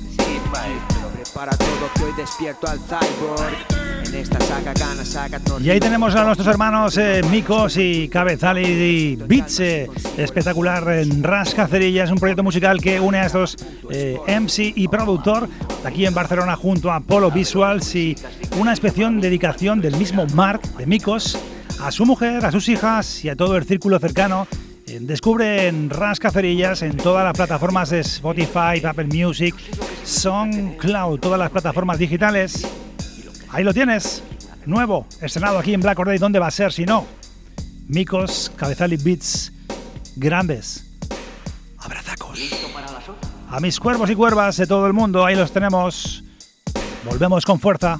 [5.61, 9.59] Y ahí tenemos a nuestros hermanos eh, Mikos y Cabezali y Beats.
[9.59, 12.03] Eh, espectacular en Rascacerilla.
[12.03, 13.57] Es un proyecto musical que une a estos
[13.89, 15.47] eh, MC y productor
[15.85, 18.15] aquí en Barcelona junto a Polo Visuals y
[18.57, 21.37] una especial dedicación del mismo Mark de Mikos
[21.81, 24.47] a su mujer, a sus hijas y a todo el círculo cercano
[25.01, 29.53] Descubre en Rascacerillas en todas las plataformas de Spotify, Apple Music,
[30.03, 32.65] SoundCloud, todas las plataformas digitales.
[33.51, 34.23] Ahí lo tienes,
[34.65, 36.17] nuevo, estrenado aquí en Black Day.
[36.17, 37.05] ¿Dónde va a ser si no?
[37.87, 39.51] Micos, Cabezali Beats,
[40.15, 40.85] grandes.
[41.79, 42.39] Abrazacos.
[43.49, 46.23] A mis cuervos y cuervas de todo el mundo, ahí los tenemos.
[47.03, 47.99] Volvemos con fuerza.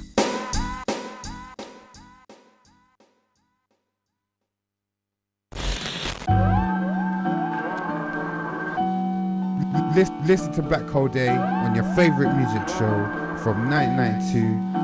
[10.30, 13.08] Listen to Black Hole Day on your favorite music show
[13.42, 14.80] from 1992.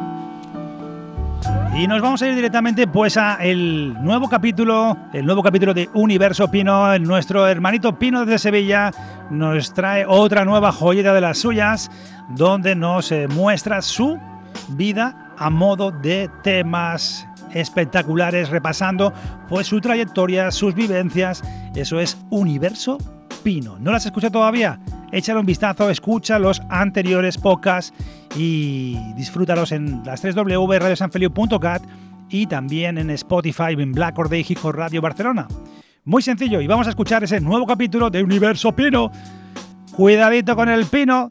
[1.78, 5.88] Y nos vamos a ir directamente pues a el nuevo capítulo, el nuevo capítulo de
[5.94, 6.98] Universo Pino.
[6.98, 8.90] Nuestro hermanito Pino de Sevilla
[9.30, 11.92] nos trae otra nueva joyita de las suyas,
[12.30, 14.18] donde nos eh, muestra su
[14.70, 19.12] vida a modo de temas espectaculares, repasando
[19.48, 21.44] pues su trayectoria, sus vivencias.
[21.76, 22.98] Eso es Universo
[23.46, 23.78] Pino.
[23.78, 24.80] ¿No las escucha todavía?
[25.12, 27.94] échale un vistazo, escucha los anteriores podcasts
[28.34, 31.80] y disfrútalos en las 3 www.radiosanfeliu.cat
[32.28, 35.46] y también en Spotify en Black Or Day Hip Radio Barcelona.
[36.04, 39.12] Muy sencillo, y vamos a escuchar ese nuevo capítulo de Universo Pino.
[39.92, 41.30] Cuidadito con el pino,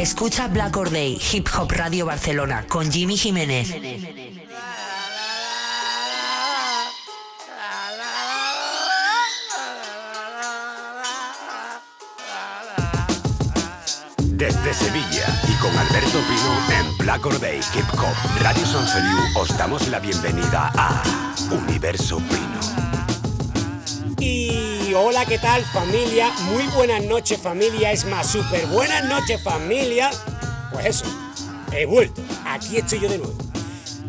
[0.00, 3.68] Escucha Black Or Day, Hip Hop Radio Barcelona, con Jimmy Jiménez.
[14.22, 19.18] Desde Sevilla y con Alberto Pino en Black Or Day Hip Hop Radio San Feliu
[19.36, 21.02] os damos la bienvenida a
[21.50, 22.60] Universo Pino.
[24.18, 26.32] Y hola, ¿qué tal familia?
[26.52, 30.10] Muy buenas noches familia, es más, súper buenas noches familia.
[30.72, 31.04] Pues eso,
[31.72, 33.34] he vuelto, aquí estoy yo de nuevo.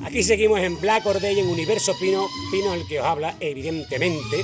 [0.03, 4.43] Aquí seguimos en Black Or Day, en Universo Pino, Pino el que os habla, evidentemente,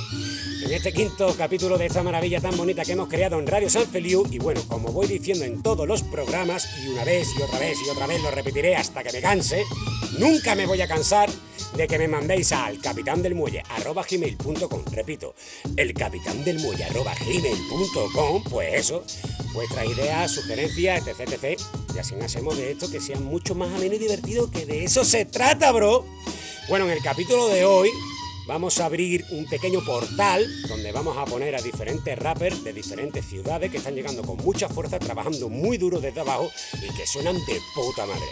[0.64, 3.86] en este quinto capítulo de esta maravilla tan bonita que hemos creado en Radio San
[3.86, 4.24] Feliu.
[4.30, 7.78] Y bueno, como voy diciendo en todos los programas, y una vez y otra vez
[7.84, 9.64] y otra vez lo repetiré hasta que me canse,
[10.18, 11.28] nunca me voy a cansar
[11.76, 13.62] de que me mandéis al capitán del muelle
[14.10, 14.84] gmail.com.
[14.92, 15.34] Repito,
[15.76, 18.42] el capitán del muelle gmail.com.
[18.44, 19.04] Pues eso,
[19.52, 21.60] vuestras ideas, sugerencias, etc, etc.
[21.94, 25.04] Y así hacemos de esto que sea mucho más ameno y divertido, que de eso
[25.04, 26.04] se trata, bro.
[26.68, 27.90] Bueno, en el capítulo de hoy
[28.48, 33.26] vamos a abrir un pequeño portal donde vamos a poner a diferentes rappers de diferentes
[33.26, 36.50] ciudades que están llegando con mucha fuerza, trabajando muy duro desde abajo
[36.82, 38.26] y que suenan de puta madre.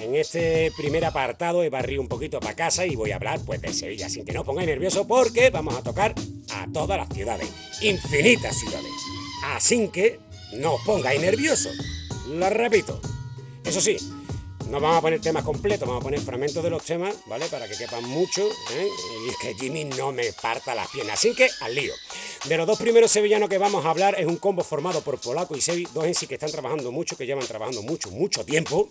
[0.00, 3.62] En este primer apartado he barrido un poquito para casa y voy a hablar pues
[3.62, 6.14] de Sevilla, sin que no os pongáis nervioso porque vamos a tocar
[6.50, 7.48] a todas las ciudades,
[7.80, 8.92] infinitas ciudades.
[9.54, 10.20] Así que
[10.52, 11.74] no os pongáis nerviosos.
[12.28, 13.00] Lo repito.
[13.64, 13.96] Eso sí,
[14.74, 17.46] no vamos a poner temas completos, vamos a poner fragmentos de los temas, ¿vale?
[17.46, 18.88] Para que quepan mucho ¿eh?
[19.28, 21.14] y que Jimmy no me parta las piernas.
[21.14, 21.94] Así que al lío.
[22.46, 25.56] De los dos primeros sevillanos que vamos a hablar es un combo formado por Polaco
[25.56, 28.90] y Sevi, dos en sí que están trabajando mucho, que llevan trabajando mucho, mucho tiempo.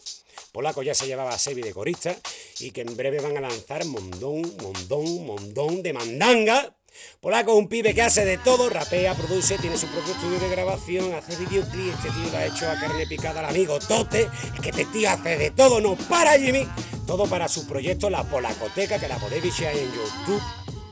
[0.53, 2.15] Polaco ya se llevaba a Sevi de corista
[2.59, 6.73] y que en breve van a lanzar mondón, mondón, mondón de mandanga.
[7.19, 10.49] Polaco es un pibe que hace de todo, rapea, produce, tiene su propio estudio de
[10.49, 14.61] grabación, hace videoclip, este tío lo ha hecho a carne picada al amigo Tote, es
[14.61, 16.67] que este tío hace de todo, no para Jimmy,
[17.07, 20.41] todo para su proyecto La Polacoteca, que la podéis ver en YouTube,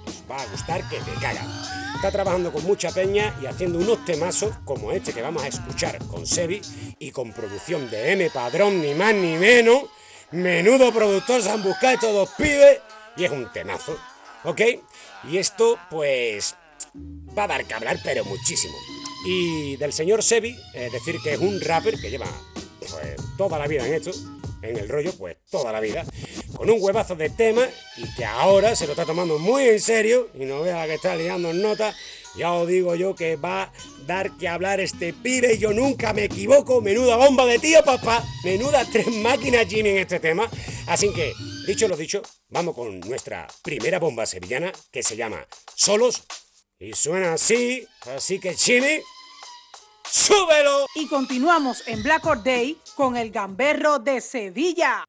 [0.07, 1.45] os va a gustar que te caga.
[1.95, 5.99] Está trabajando con mucha peña y haciendo unos temazos como este que vamos a escuchar
[6.07, 6.59] con Sebi
[6.97, 9.83] y con producción de M Padrón, ni más ni menos.
[10.31, 12.79] Menudo productor se han buscado estos dos pibes
[13.17, 13.95] y es un temazo,
[14.45, 14.61] ¿ok?
[15.29, 16.55] Y esto, pues,
[17.38, 18.75] va a dar que hablar, pero muchísimo.
[19.25, 22.27] Y del señor Sebi, es decir, que es un rapper que lleva
[22.79, 24.12] pues, toda la vida en esto,
[24.62, 26.05] en el rollo, pues toda la vida,
[26.55, 30.29] con un huevazo de tema y que ahora se lo está tomando muy en serio
[30.34, 31.95] y no vea que está liando en nota.
[32.38, 33.71] Ya os digo yo que va a
[34.05, 36.81] dar que hablar este pibe yo nunca me equivoco.
[36.81, 38.23] Menuda bomba de tío, papá.
[38.43, 40.49] Menuda tres máquinas Jimmy en este tema.
[40.88, 41.34] Así que,
[41.65, 45.45] dicho lo dicho, vamos con nuestra primera bomba sevillana que se llama
[45.76, 46.24] Solos
[46.80, 47.86] y suena así.
[48.15, 49.02] Así que, Jimmy,
[50.10, 50.86] ¡súbelo!
[50.95, 55.06] Y continuamos en Black Or Day con el gamberro de Sevilla.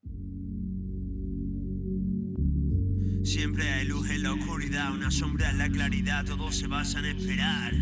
[3.24, 7.04] Siempre hay luz en la oscuridad, una sombra en la claridad, todo se basa en
[7.06, 7.72] esperar.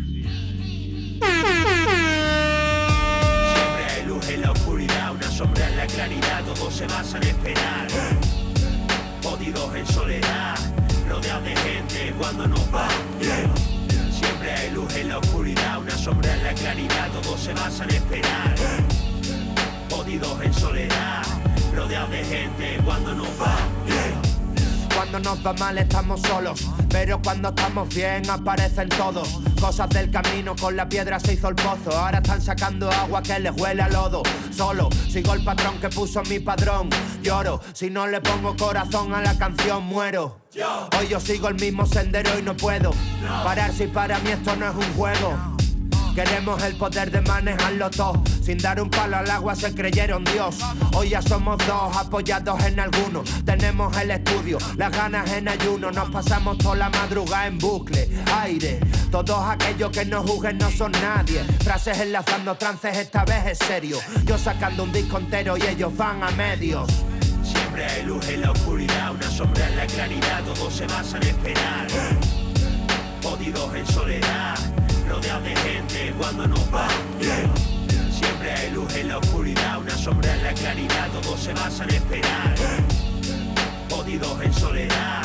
[3.53, 7.23] Siempre hay luz en la oscuridad, una sombra en la claridad, todo se basa en
[7.23, 7.87] esperar.
[9.21, 10.55] Podidos en soledad,
[11.07, 12.87] rodeados de gente cuando nos va.
[14.11, 17.91] Siempre hay luz en la oscuridad, una sombra en la claridad, todo se basa en
[17.91, 18.55] esperar.
[19.89, 21.23] Podidos en soledad,
[21.75, 23.70] rodeados de gente cuando nos va.
[25.11, 29.41] Cuando nos va mal estamos solos, pero cuando estamos bien aparecen todos.
[29.59, 31.91] Cosas del camino, con la piedra se hizo el pozo.
[31.91, 34.23] Ahora están sacando agua que les huele a lodo.
[34.51, 36.89] Solo sigo el patrón que puso mi padrón.
[37.21, 40.39] Lloro, si no le pongo corazón a la canción, muero.
[40.97, 42.91] Hoy yo sigo el mismo sendero y no puedo
[43.43, 45.50] parar si para mí esto no es un juego.
[46.15, 48.21] Queremos el poder de manejarlo todo.
[48.43, 50.57] Sin dar un palo al agua se creyeron Dios.
[50.93, 53.23] Hoy ya somos dos, apoyados en alguno.
[53.45, 55.91] Tenemos el estudio, las ganas en ayuno.
[55.91, 58.09] Nos pasamos toda la madrugada en bucle,
[58.41, 58.79] aire.
[59.09, 61.43] Todos aquellos que no juzguen no son nadie.
[61.63, 63.97] Frases enlazando trances, esta vez es serio.
[64.25, 66.89] Yo sacando un disco entero y ellos van a medios.
[67.43, 71.23] Siempre hay luz en la oscuridad, una sombra en la claridad, todo se basa en
[71.23, 71.87] esperar.
[73.21, 74.57] Podidos en soledad,
[75.11, 76.87] rodeados de gente cuando nos va.
[78.11, 81.95] Siempre hay luz en la oscuridad, una sombra en la claridad, todo se basa en
[81.95, 82.55] esperar.
[83.89, 85.23] Podidos en soledad,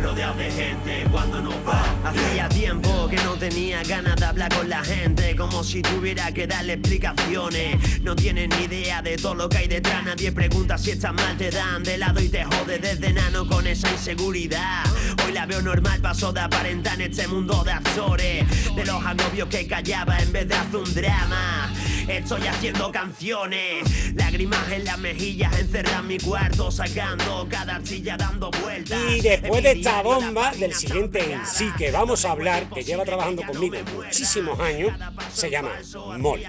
[0.00, 1.82] rodeado de gente cuando nos va.
[2.04, 6.46] Hacía tiempo que no tenía ganas de hablar con la gente, como si tuviera que
[6.46, 8.00] darle explicaciones.
[8.02, 11.36] No tienen ni idea de todo lo que hay detrás, nadie pregunta si estás mal,
[11.36, 14.84] te dan de lado y te jode desde nano con esa inseguridad.
[15.24, 19.48] Hoy la veo normal, paso de aparentar en este mundo de actores, de los agobios
[19.48, 21.72] que callaba en vez de hacer un drama.
[22.08, 28.98] Estoy haciendo canciones, lágrimas en las mejillas, encerrar mi cuarto, sacando cada arcilla dando vueltas.
[29.10, 33.04] Y después de esta bomba, del siguiente en sí que vamos a hablar, que lleva
[33.04, 34.94] trabajando conmigo muchísimos años,
[35.32, 35.72] se llama
[36.16, 36.46] Molly.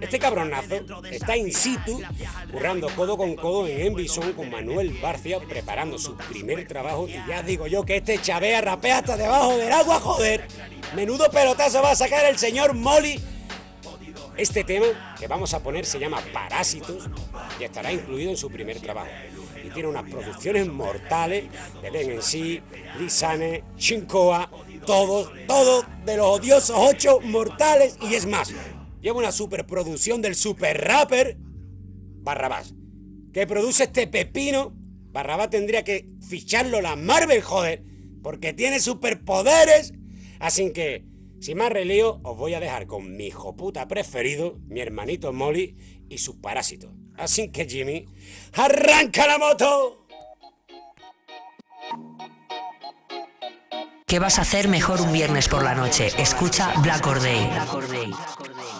[0.00, 2.02] Este cabronazo está in situ,
[2.50, 7.06] currando codo con codo en Envison con Manuel Barcia, preparando su primer trabajo.
[7.06, 10.48] Y ya digo yo que este chavea rapea hasta debajo del agua, joder.
[10.96, 13.20] Menudo pelotazo va a sacar el señor Molly
[14.36, 14.86] este tema
[15.18, 17.08] que vamos a poner se llama Parásitos
[17.60, 19.10] y estará incluido en su primer trabajo.
[19.64, 21.44] Y tiene unas producciones mortales
[21.80, 22.60] de Ben en sí,
[22.98, 24.50] Lisane, Shinkoa,
[24.86, 28.52] todos, todos de los odiosos ocho mortales y es más.
[29.00, 31.36] Lleva una superproducción del super rapper
[32.22, 32.74] Barrabás,
[33.32, 34.72] que produce este pepino.
[35.10, 37.82] Barrabás tendría que ficharlo la Marvel, joder,
[38.22, 39.92] porque tiene superpoderes.
[40.38, 41.04] Así que
[41.42, 45.76] sin más relío, os voy a dejar con mi hijo puta preferido, mi hermanito Molly
[46.08, 46.92] y sus parásitos.
[47.16, 48.06] Así que Jimmy,
[48.52, 50.01] ¡arranca la moto!
[54.12, 56.12] ¿Qué vas a hacer mejor un viernes por la noche?
[56.18, 57.48] Escucha Black Or Day.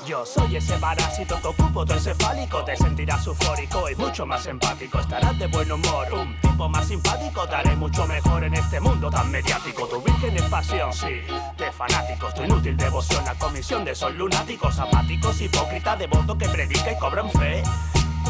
[0.07, 5.01] Yo soy ese parásito que ocupo tu encefálico Te sentirás eufórico y mucho más empático
[5.01, 9.09] Estarás de buen humor, un tipo más simpático Te haré mucho mejor en este mundo
[9.09, 11.23] tan mediático Tu virgen es pasión, sí,
[11.57, 16.93] de fanáticos Tu inútil devoción, la comisión de esos lunáticos Apáticos, hipócritas, devotos que predica
[16.93, 17.63] y cobran fe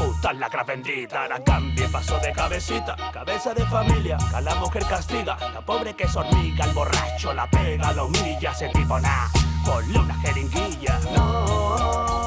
[0.03, 2.97] Puta la bendita, ahora cambie, paso de cabecita.
[3.13, 5.37] Cabeza de familia, que a la mujer castiga.
[5.55, 9.29] La pobre que es hormiga, el borracho la pega, la humilla Ese tipo nah,
[9.65, 10.99] ponle una jeringuilla.
[11.15, 12.22] No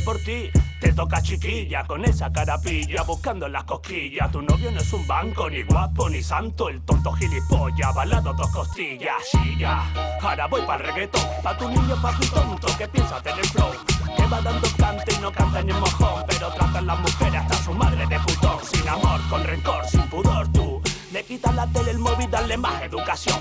[0.00, 4.30] por ti te toca chiquilla con esa carapilla buscando las cosquillas.
[4.32, 6.68] Tu novio no es un banco, ni guapo, ni santo.
[6.68, 9.16] El tonto gilipollas, balado dos costillas.
[9.30, 9.84] Sí, ya.
[10.22, 11.22] Ahora voy para reggaetón.
[11.42, 13.72] Pa' tu niño, pa' tu tonto que piensa tener flow.
[14.16, 16.24] Que va dando cante y no canta ni mojón.
[16.28, 18.58] Pero tratan las mujeres hasta su madre de putón.
[18.64, 20.80] Sin amor, con rencor, sin pudor, tú.
[21.12, 23.38] Le quitas la tele, el móvil, darle más educación.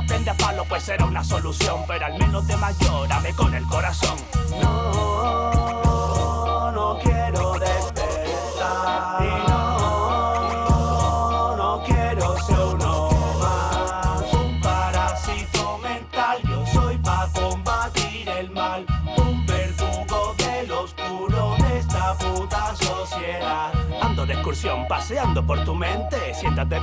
[0.00, 1.84] Aprende a palo, pues será una solución.
[1.86, 4.16] Pero al menos de mayor, ame con el corazón.
[4.60, 9.22] No, no quiero despertar.
[9.22, 14.32] Y no, no quiero ser uno más.
[14.32, 18.84] Un parásito mental, yo soy pa' combatir el mal.
[19.16, 23.72] Un verdugo del oscuro de esta puta sociedad.
[24.00, 26.34] Ando de excursión paseando por tu mente.
[26.34, 26.80] Siéntate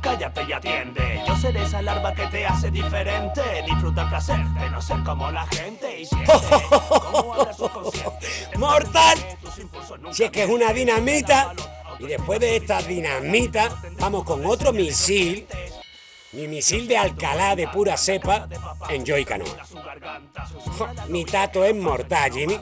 [0.00, 1.22] cállate y atiende.
[1.26, 3.42] Yo seré esa larva que te hace diferente.
[3.66, 6.00] Disfruta el placer de no ser como la gente.
[6.00, 6.32] Y siente
[7.12, 7.34] cómo.
[8.56, 9.18] ¡Mortal!
[10.12, 11.54] Si es que es una dinamita.
[11.98, 13.68] Y después de esta dinamita,
[13.98, 15.46] vamos con otro misil.
[16.32, 18.48] Mi misil de Alcalá de pura cepa
[18.88, 19.66] en Joy Canoa.
[21.08, 22.58] Mi tato es mortal, Jimmy.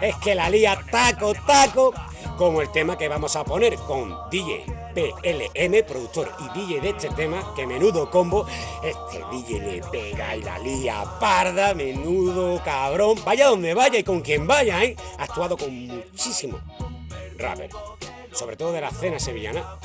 [0.00, 1.94] Es que la lía taco, taco,
[2.36, 7.08] como el tema que vamos a poner con DJ PLM, productor y DJ de este
[7.10, 8.46] tema, que menudo combo.
[8.82, 13.18] Este DJ le pega y la lía parda, menudo cabrón.
[13.24, 14.96] Vaya donde vaya y con quien vaya, ¿eh?
[15.18, 16.60] Ha actuado con muchísimo
[17.36, 17.70] rapper,
[18.32, 19.78] sobre todo de la escena sevillana.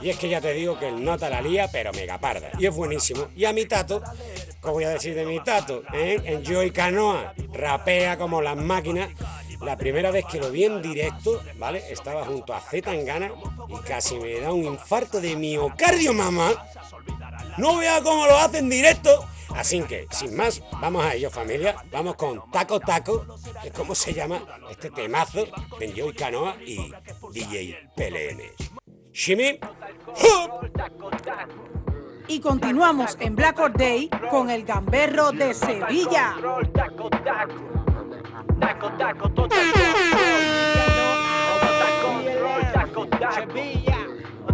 [0.00, 2.50] Y es que ya te digo que el nota la lía, pero mega parda.
[2.58, 3.28] Y es buenísimo.
[3.36, 4.02] Y a mi tato,
[4.62, 5.84] ¿qué voy a decir de mi tato?
[5.94, 6.20] ¿Eh?
[6.24, 9.10] En Joy Canoa, rapea como las máquinas.
[9.62, 11.82] La primera vez que lo vi en directo, ¿vale?
[11.90, 13.30] Estaba junto a Z Tangana
[13.68, 16.50] y casi me da un infarto de miocardio, mamá.
[17.58, 19.24] No vea cómo lo hace en directo.
[19.54, 21.76] Así que, sin más, vamos a ello, familia.
[21.90, 23.26] Vamos con Taco Taco,
[23.60, 25.46] que es como se llama este temazo
[25.78, 26.90] de Joy Canoa y
[27.32, 28.72] DJ PLN.
[29.12, 29.60] Shimmy,
[32.28, 36.34] Y continuamos en Black Or Day con el gamberro de Sevilla.
[38.60, 40.32] Taco, taco, total control.
[42.74, 43.62] Taco, taco,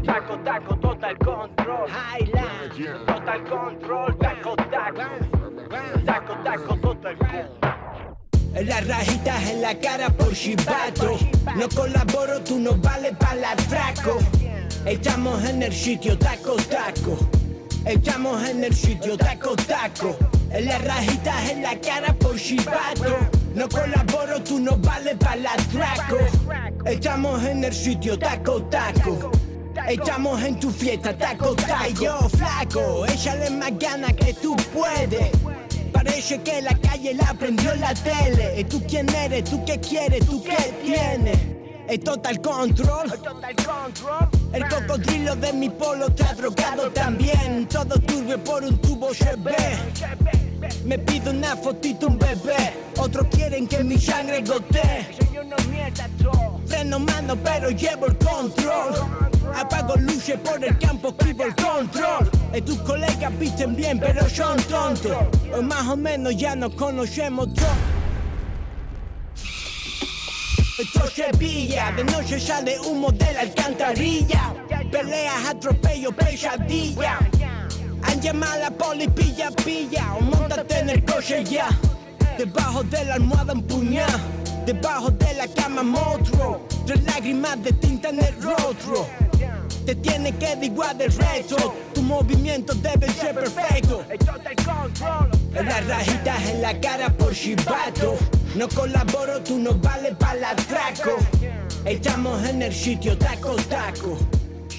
[0.05, 1.89] taco, taco, total control.
[1.89, 4.19] Highland, total control.
[4.19, 5.03] Taco, taco,
[6.05, 7.69] taco, taco, total control.
[8.65, 11.19] Las rajitas en la cara por chivato.
[11.55, 14.19] No colaboro, tú no vales para el atraco.
[14.85, 17.17] Estamos en el sitio taco taco.
[17.85, 20.17] Estamos en el sitio taco taco.
[20.51, 23.17] Las rajitas en la cara por chivato.
[23.59, 26.17] No colaboro, tú no vales para la atraco.
[26.87, 29.33] Estamos en el sitio taco taco.
[29.89, 31.89] Estamos en tu fiesta taco taco.
[32.01, 35.33] yo flaco, échale más ganas que tú puedes.
[35.93, 38.63] Parece que la calle la prendió la tele.
[38.63, 39.43] ¿Tú quién eres?
[39.51, 40.25] ¿Tú qué quieres?
[40.25, 41.58] ¿Tú qué tienes?
[41.89, 43.11] Es total control.
[44.53, 47.67] El cocodrilo de mi polo te ha drogado también.
[47.67, 49.35] Todo turbio por un tubo se
[50.85, 52.75] Me pido una fotito, un bebé.
[52.99, 55.17] Otros quieren que mi sangre gotee.
[56.67, 58.95] Freno mano, pero llevo el control.
[59.57, 62.31] Apago luces por el campo, escribo el control.
[62.55, 65.17] Y tus colegas visten bien, pero son tontos.
[65.57, 67.98] O más o menos ya nos conocemos todos.
[70.79, 74.55] Esto Sevilla, de noche sale humo de la alcantarilla.
[74.93, 77.19] Peleas, atropello, pesadilla.
[78.05, 80.15] Han llamado a la poli, pilla, pilla.
[80.15, 81.69] O montate en el coche ya.
[82.39, 84.21] Debajo de la almohada empuñada.
[84.67, 86.65] Debajo de la cama monstruo.
[86.87, 89.28] Tres lágrimas de tinta en el rostro.
[89.85, 91.75] Te tiene que dar igual del resto.
[91.95, 94.05] Tus movimientos deben ser perfectos.
[95.53, 98.17] Las rajitas en la cara por chivato.
[98.55, 101.17] No colaboro, tú no vales para el atraco.
[101.85, 104.19] Estamos en el sitio taco taco.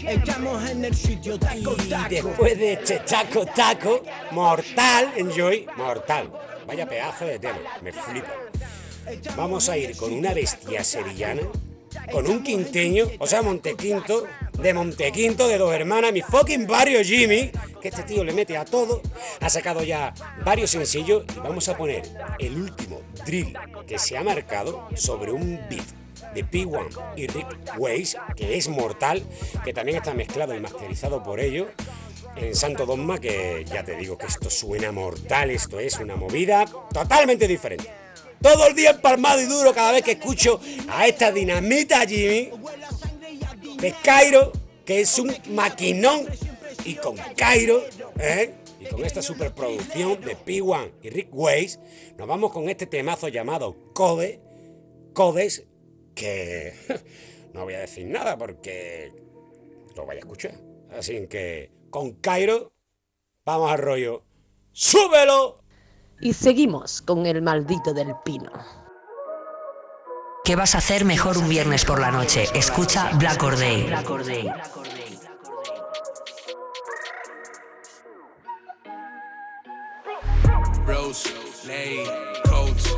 [0.06, 2.06] Estamos en el sitio taco taco.
[2.10, 6.32] Y después de este taco taco, mortal, enjoy, mortal.
[6.68, 8.32] Vaya pedazo de tema, me flipa.
[9.36, 11.42] Vamos a ir con una bestia sevillana,
[12.12, 14.28] con un quinteño, o sea, Montequinto,
[14.62, 17.50] de Montequinto, de dos hermanas, mi fucking barrio Jimmy,
[17.82, 19.02] que este tío le mete a todo,
[19.40, 22.04] ha sacado ya varios sencillos y vamos a poner
[22.40, 23.58] el último drill
[23.88, 25.86] que se ha marcado sobre un beat
[26.34, 27.48] de P1 y Rick
[27.78, 29.24] Weiss, que es mortal,
[29.64, 31.68] que también está mezclado y masterizado por ellos
[32.36, 36.66] en Santo Dogma, que ya te digo que esto suena mortal, esto es una movida
[36.94, 37.90] totalmente diferente.
[38.42, 42.52] Todo el día empalmado y duro cada vez que escucho a esta dinamita Jimmy
[43.82, 44.52] de Cairo,
[44.86, 46.28] que es un maquinón.
[46.86, 47.84] Y con Cairo,
[48.20, 48.56] ¿eh?
[48.80, 51.80] y con esta superproducción de P1 y Rick Weiss,
[52.18, 54.42] nos vamos con este temazo llamado Code,
[55.14, 55.66] Codes,
[56.16, 56.74] que
[57.54, 59.12] no voy a decir nada porque
[59.96, 60.54] lo voy a escuchar.
[60.98, 62.72] Así que con Cairo,
[63.46, 64.24] vamos al rollo.
[64.72, 65.62] ¡Súbelo!
[66.22, 68.52] Y seguimos con el maldito del pino.
[70.50, 72.46] ¿Qué vas a hacer mejor un viernes por la noche?
[72.56, 73.88] Escucha Black Or Day.
[80.88, 81.30] Rose,
[81.68, 82.04] lay,
[82.50, 82.98] coats,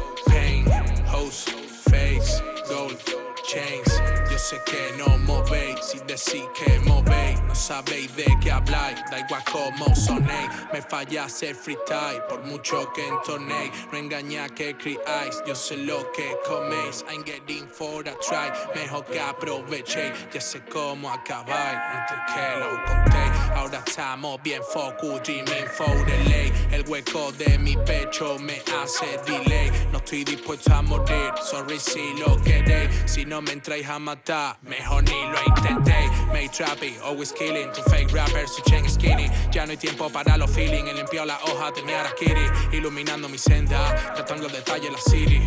[4.51, 9.43] sé que no movéis, si decís que movéis, no sabéis de qué habláis, da igual
[9.49, 10.49] cómo sonéis.
[10.73, 16.11] Me falla hacer freestyle, por mucho que entonéis, no engaña que criáis, yo sé lo
[16.11, 17.05] que coméis.
[17.09, 22.71] I'm getting for a try, mejor que aprovechéis, ya sé cómo acabar antes que lo
[22.83, 23.31] contéis.
[23.55, 26.51] Ahora estamos bien focus, dreaming for the ley.
[26.71, 29.71] El hueco de mi pecho me hace delay.
[29.91, 32.89] No estoy dispuesto a morir, sorry si lo queréis.
[33.05, 36.11] Si no me entráis a matar, mejor ni lo intentéis.
[36.33, 37.71] Made trappy, always killing.
[37.73, 39.29] To fake rappers, su chain skinny.
[39.51, 40.85] Ya no hay tiempo para los feeling.
[40.87, 42.47] He limpiado la hoja de Arakiri.
[42.71, 43.79] Iluminando mi senda,
[44.15, 45.41] tratando detalles la city.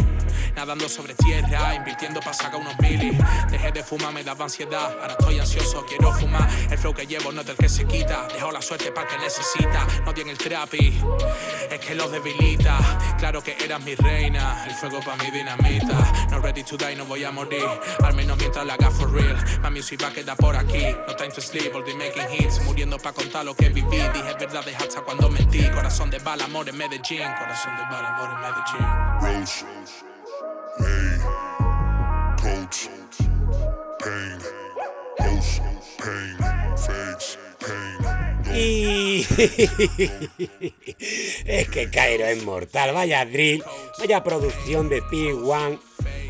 [0.56, 3.16] Nadando sobre tierra, invirtiendo para sacar unos mili.
[3.50, 4.92] Dejé de fumar, me daba ansiedad.
[5.00, 6.48] Ahora estoy ansioso, quiero fumar.
[6.70, 8.26] El flow que llevo no es del que se quita.
[8.32, 9.86] Dejo la suerte para que necesita.
[10.04, 11.00] No tiene el trapi,
[11.70, 12.78] es que lo debilita.
[13.18, 16.28] Claro que eras mi reina, el fuego para mi dinamita.
[16.30, 17.64] No ready to die, no voy a morir.
[18.02, 19.36] Al menos mientras la haga for real.
[19.62, 20.84] My music va a quedar por aquí.
[21.06, 22.60] No time to sleep, all day making hits.
[22.64, 23.96] Muriendo para contar lo que viví.
[23.96, 25.68] Dije verdades hasta cuando mentí.
[25.70, 27.22] Corazón de bala, amor en Medellín.
[27.38, 29.40] Corazón de bala, amor en Medellín.
[29.40, 29.64] Rose,
[41.46, 43.64] es que Cairo es mortal, vaya drill,
[43.98, 45.78] vaya producción de P1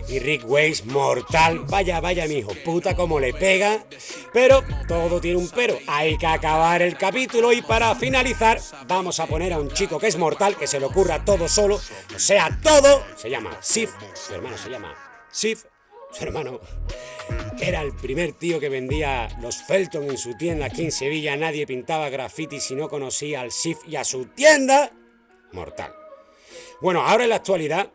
[0.09, 3.85] y Rick Weiss, mortal, vaya, vaya mi hijo, puta como le pega,
[4.33, 9.27] pero todo tiene un pero, hay que acabar el capítulo y para finalizar vamos a
[9.27, 12.59] poner a un chico que es mortal, que se le ocurra todo solo, o sea,
[12.63, 14.95] todo, se llama Sif, su hermano se llama
[15.31, 15.65] Sif,
[16.13, 16.61] su hermano
[17.61, 21.37] era el primer tío que vendía los Felton en su tienda aquí en Sevilla.
[21.37, 24.91] Nadie pintaba graffiti si no conocía al Sif y a su tienda.
[25.53, 25.93] Mortal.
[26.81, 27.91] Bueno, ahora en la actualidad,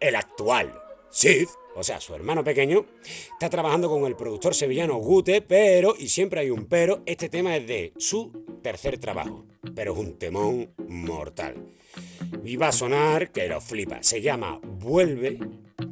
[0.00, 0.81] el actual
[1.12, 2.84] Sif o sea, su hermano pequeño,
[3.32, 7.56] está trabajando con el productor sevillano Gute, pero, y siempre hay un pero, este tema
[7.56, 11.54] es de su tercer trabajo, pero es un temón mortal.
[12.44, 15.38] Y va a sonar que lo flipa, se llama Vuelve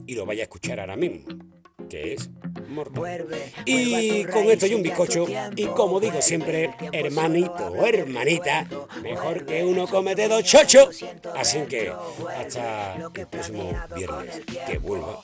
[0.07, 1.27] y lo vaya a escuchar ahora mismo,
[1.89, 2.31] que es
[3.64, 5.26] y con esto y un bizcocho.
[5.57, 8.66] Y como digo siempre, hermanito o hermanita,
[9.03, 11.05] mejor que uno comete dos chochos.
[11.35, 11.93] Así que
[12.39, 15.20] hasta el próximo viernes que vuelva.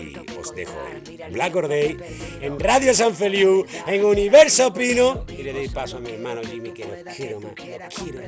[0.00, 1.96] Y os dejo en Black Or Day,
[2.40, 5.24] en Radio San Feliu, en Universo Pino.
[5.28, 8.20] Y le doy paso a mi hermano Jimmy, que lo quiero más, lo quiero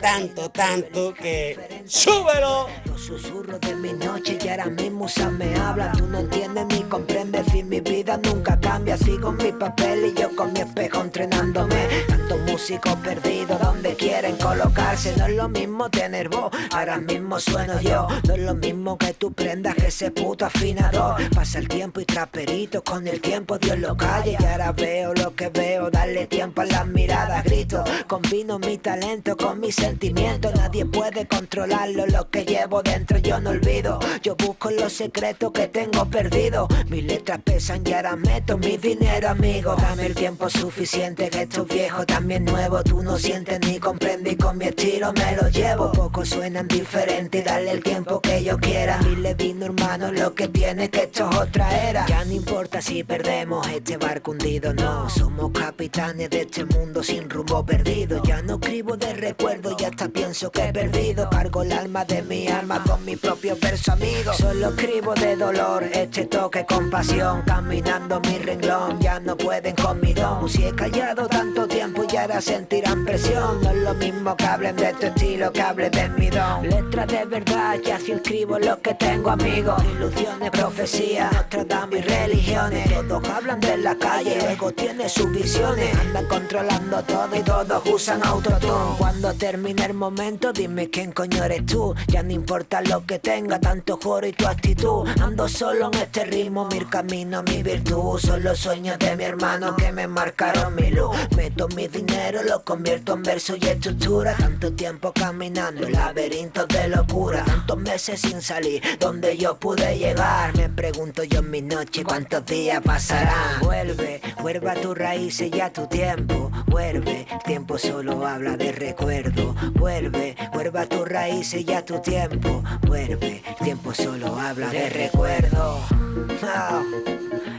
[0.00, 2.66] tanto, tanto, tanto que ¡súbelo!
[2.86, 5.92] Los susurros de mi noche y ahora mismo me habla.
[5.92, 8.96] Tú no entiendes ni comprendes si mi vida nunca cambia.
[8.96, 11.88] Sigo mi papel y yo con mi espejo entrenándome.
[12.06, 15.14] Tantos músicos perdidos donde quieren colocarse.
[15.16, 18.06] No es lo mismo tener voz, ahora mismo sueno yo.
[18.26, 21.16] No es lo mismo que tú prendas que ese puto afinador.
[21.30, 24.36] Pasa el tiempo y traperito, con el tiempo Dios lo calle.
[24.38, 27.82] Y ahora veo lo que veo, darle tiempo a las miradas, grito.
[28.06, 30.54] Combino mi talento con mis sentimientos.
[30.54, 33.98] Nadie puede controlarlo, lo que llevo dentro yo no olvido.
[34.22, 36.68] Yo busco los secretos que tengo perdido.
[36.90, 39.76] Mis letras pesan y ahora meto mi dinero, amigo.
[39.76, 42.82] Dame el tiempo suficiente que estos viejos también nuevos.
[42.82, 45.92] Tú no sientes ni comprendes y con mi estilo me lo llevo.
[45.92, 48.98] Pocos suenan diferentes y dale el tiempo que yo quiera.
[49.02, 52.06] le vino hermano lo que tiene que esto es otra era.
[52.08, 55.08] Ya no importa si perdemos este barco hundido, no.
[55.08, 58.20] Somos capitanes de este mundo sin rumbo perdido.
[58.24, 61.30] Ya no escribo de recuerdo y hasta pienso que he perdido.
[61.30, 64.32] Cargo el alma de mi alma con mi propio verso amigo.
[64.32, 70.00] Solo escribo de dolor este toque con pasión caminando mi renglón, ya no pueden con
[70.00, 70.48] mi don.
[70.48, 74.76] Si he callado tanto tiempo y ahora sentirán presión, no es lo mismo que hablen
[74.76, 76.68] de tu estilo que hablen de mi don.
[76.68, 82.88] Letras de verdad, ya si escribo lo que tengo amigos, ilusiones, profecías, Nostradamus mis religiones.
[82.90, 88.22] Todos hablan de la calle, luego tiene sus visiones, andan controlando todo y todos usan
[88.24, 88.96] autotune.
[88.98, 93.58] Cuando termine el momento, dime quién coño eres tú, ya no importa lo que tenga,
[93.58, 95.08] tanto joro y tu actitud.
[95.20, 98.18] Ando solo en este ritmo, mi camino, mi virtud.
[98.18, 101.16] Son los sueños de mi hermano que me marcaron mi luz.
[101.36, 104.34] Meto mi dinero, lo convierto en verso y estructura.
[104.36, 107.44] Tanto tiempo caminando, laberintos de locura.
[107.44, 110.56] Tantos meses sin salir, donde yo pude llegar.
[110.56, 113.60] Me pregunto yo en mi noche cuántos días pasarán.
[113.60, 116.50] Vuelve, vuelve a tus raíces y a tu tiempo.
[116.66, 119.54] Vuelve, el tiempo solo habla de recuerdo.
[119.74, 122.62] Vuelve, vuelve a tus raíces y a tu tiempo.
[122.86, 125.80] Vuelve, el tiempo solo habla de recuerdo.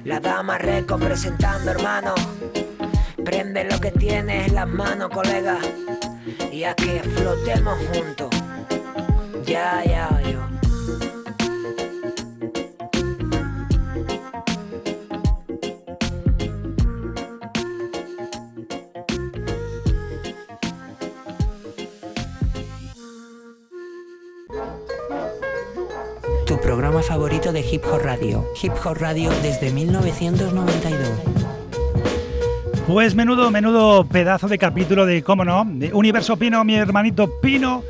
[0.04, 2.14] La dama reco presentando, hermano.
[3.24, 5.58] Prende lo que tienes en las manos, colega.
[6.52, 8.30] Y a que flotemos juntos.
[9.46, 10.61] Ya, ya, yo.
[27.02, 28.46] Favorito de Hip Hop Radio.
[28.62, 31.10] Hip Hop Radio desde 1992.
[32.88, 37.84] Pues menudo, menudo pedazo de capítulo de, cómo no, de Universo Pino, mi hermanito Pino,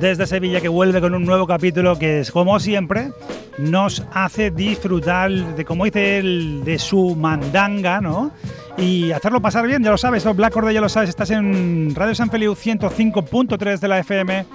[0.00, 3.10] desde Sevilla, que vuelve con un nuevo capítulo que es, como siempre,
[3.58, 8.32] nos hace disfrutar de, como dice él, de su mandanga, ¿no?
[8.76, 12.14] y hacerlo pasar bien, ya lo sabes, Black Order ya lo sabes, estás en Radio
[12.14, 14.46] San Feliu 105.3 de la FM,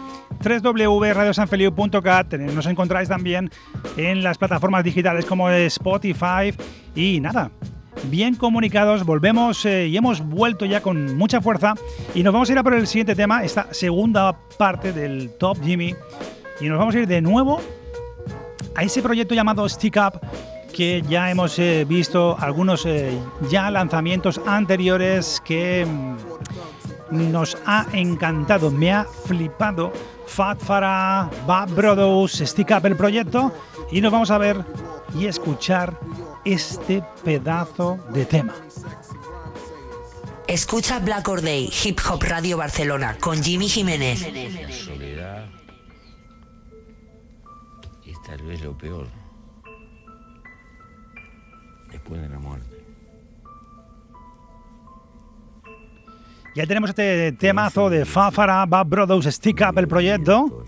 [0.44, 3.50] www.radiosanfeliu.cat, nos encontráis también
[3.98, 6.54] en las plataformas digitales como Spotify
[6.96, 7.52] y nada.
[8.04, 11.76] Bien comunicados, volvemos eh, y hemos vuelto ya con mucha fuerza.
[12.16, 15.62] Y nos vamos a ir a por el siguiente tema, esta segunda parte del Top
[15.64, 15.96] Jimmy.
[16.62, 17.62] Y nos vamos a ir de nuevo
[18.76, 20.20] a ese proyecto llamado Stick Up
[20.74, 23.18] que ya hemos eh, visto algunos eh,
[23.50, 29.92] ya lanzamientos anteriores que mm, nos ha encantado, me ha flipado.
[30.26, 33.52] Fat Farah, Bad Brothers, Stick Up el proyecto.
[33.92, 34.64] Y nos vamos a ver
[35.18, 35.98] y escuchar
[36.46, 38.56] este pedazo de tema.
[40.48, 44.20] Escucha Black Or Day, Hip Hop Radio Barcelona, con Jimmy Jiménez.
[44.72, 45.46] Soledad
[48.06, 49.08] es tal vez lo peor
[51.92, 52.84] después de la muerte.
[56.56, 60.66] Ya tenemos este temazo de Fafara, Bad Brothers Stick Up, el proyecto.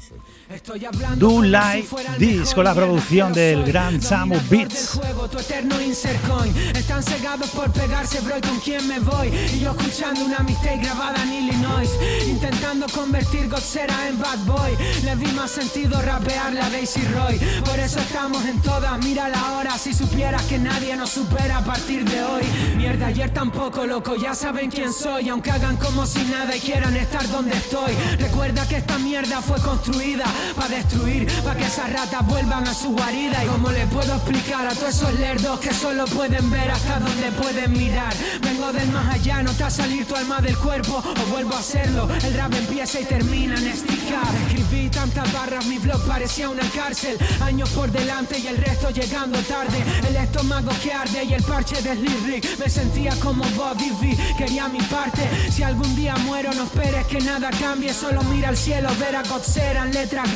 [1.16, 1.88] Do Like
[2.18, 5.00] This con la producción del gran Samu Beats.
[5.32, 6.54] tu eterno insert coin.
[6.76, 9.30] Están cegados por pegarse, bro, ¿y con quién me voy?
[9.30, 11.90] Y yo escuchando una mistake grabada en Illinois.
[12.28, 14.76] Intentando convertir Godzera en Bad Boy.
[15.06, 17.40] Le vi más sentido rapearle a Daisy Roy.
[17.64, 19.78] Por eso estamos en todas, mira la hora.
[19.78, 22.44] Si supieras que nadie nos supera a partir de hoy.
[22.76, 25.30] Mierda, ayer tampoco, loco, ya saben quién soy.
[25.30, 27.94] Aunque hagan como si nada y quieran estar donde estoy.
[28.20, 30.26] Recuerda que esta mierda fue construida
[30.56, 33.44] para destruir, para que esas ratas vuelvan a su guarida.
[33.44, 37.32] Y como le puedo explicar a todos esos lerdos que solo pueden ver hasta donde
[37.32, 38.14] pueden mirar.
[38.42, 41.60] Vengo del más allá, no te a salir tu alma del cuerpo, o vuelvo a
[41.60, 42.08] hacerlo.
[42.24, 44.34] El rap empieza y termina en esticar.
[44.48, 47.18] Escribí tantas barras, mi blog parecía una cárcel.
[47.42, 49.84] Años por delante y el resto llegando tarde.
[50.08, 52.60] El estómago que arde y el parche del lyric.
[52.60, 55.30] Me sentía como Bobby V, quería mi parte.
[55.52, 57.94] Si algún día muero, no esperes que nada cambie.
[57.94, 60.31] Solo mira al cielo, ver a Godzera en letras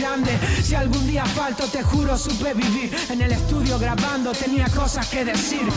[0.61, 2.93] Si algún día falto, te juro, supe vivir.
[3.09, 5.67] En el estudio grabando, tenía cosas que decir.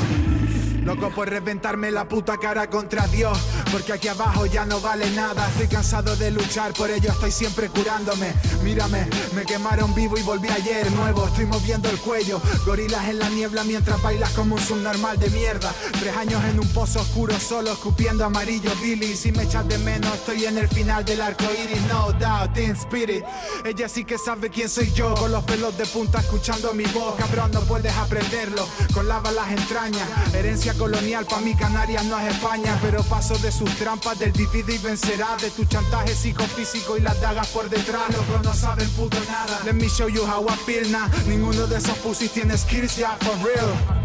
[0.82, 3.38] Loco por reventarme la puta cara contra Dios,
[3.70, 5.46] porque aquí abajo ya no vale nada.
[5.48, 8.32] Estoy cansado de luchar, por ello estoy siempre curándome.
[8.62, 11.26] Mírame, me quemaron vivo y volví ayer nuevo.
[11.26, 15.72] Estoy moviendo el cuello, gorilas en la niebla mientras bailas como un subnormal de mierda.
[16.00, 19.14] Tres años en un pozo oscuro, solo escupiendo amarillo Billy.
[19.14, 21.82] Si me echas de menos, estoy en el final del arco iris.
[21.88, 23.24] No doubt, in spirit.
[23.64, 27.14] Ella sí que sabe quién soy yo, con los pelos de punta escuchando mi voz.
[27.16, 30.08] Cabrón, no puedes aprenderlo, con lava las entrañas.
[30.32, 34.74] Herencia colonial, pa' mi Canarias no es España, pero paso de sus trampas, del divide
[34.74, 39.18] y vencerá, de tu chantaje psicofísico y las dagas por detrás, locos no saben puto
[39.28, 39.60] nada.
[39.64, 40.88] Let me show you how I feel
[41.26, 43.97] ninguno de esos pussies tiene skills ya, for real.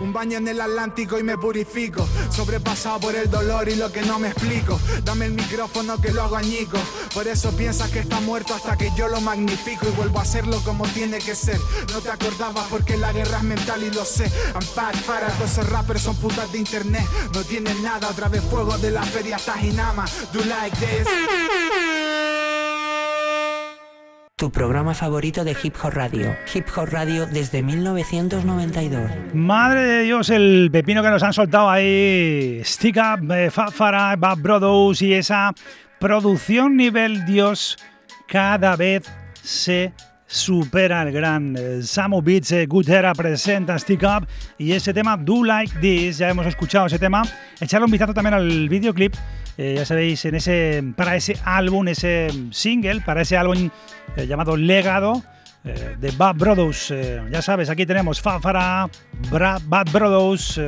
[0.00, 2.06] Un baño en el Atlántico y me purifico.
[2.30, 4.78] Sobrepasado por el dolor y lo que no me explico.
[5.04, 6.78] Dame el micrófono que lo hago añico.
[7.12, 10.60] Por eso piensas que está muerto hasta que yo lo magnifico y vuelvo a hacerlo
[10.64, 11.58] como tiene que ser.
[11.92, 14.28] No te acordabas porque la guerra es mental y lo sé.
[14.74, 17.06] Fat, para todos esos rappers son putas de internet.
[17.32, 20.04] No tienen nada, otra vez fuego de la feria Tajinama.
[20.32, 22.33] Do like this.
[24.36, 26.34] Tu programa favorito de Hip Hop Radio.
[26.52, 29.08] Hip Hop Radio desde 1992.
[29.32, 32.60] Madre de Dios, el pepino que nos han soltado ahí.
[32.64, 35.52] Stick Up, eh, Fafara, Bad Brothers y esa
[36.00, 37.76] producción nivel Dios
[38.26, 39.08] cada vez
[39.40, 39.92] se
[40.26, 44.26] supera el gran Samu Beats, eh, Good Era presenta Stick Up
[44.58, 47.22] y ese tema Do Like This, ya hemos escuchado ese tema.
[47.60, 49.14] Echarle un vistazo también al videoclip,
[49.56, 50.26] eh, ya sabéis,
[50.96, 53.70] para ese álbum, ese single, para ese álbum
[54.16, 55.22] eh, llamado Legado
[55.64, 56.92] eh, de Bad Brothers.
[57.30, 58.88] Ya sabes, aquí tenemos Fafara,
[59.30, 60.60] Bad Brothers,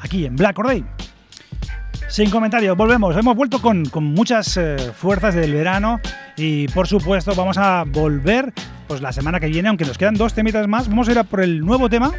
[0.00, 0.84] aquí en Black Or Day.
[2.08, 3.16] Sin comentarios, volvemos.
[3.16, 4.60] Hemos vuelto con, muchas
[4.96, 6.00] fuerzas del verano
[6.36, 8.52] y por supuesto vamos a volver
[8.86, 10.88] pues la semana que viene, aunque nos quedan dos temitas más.
[10.88, 12.12] Vamos a ir a por el nuevo tema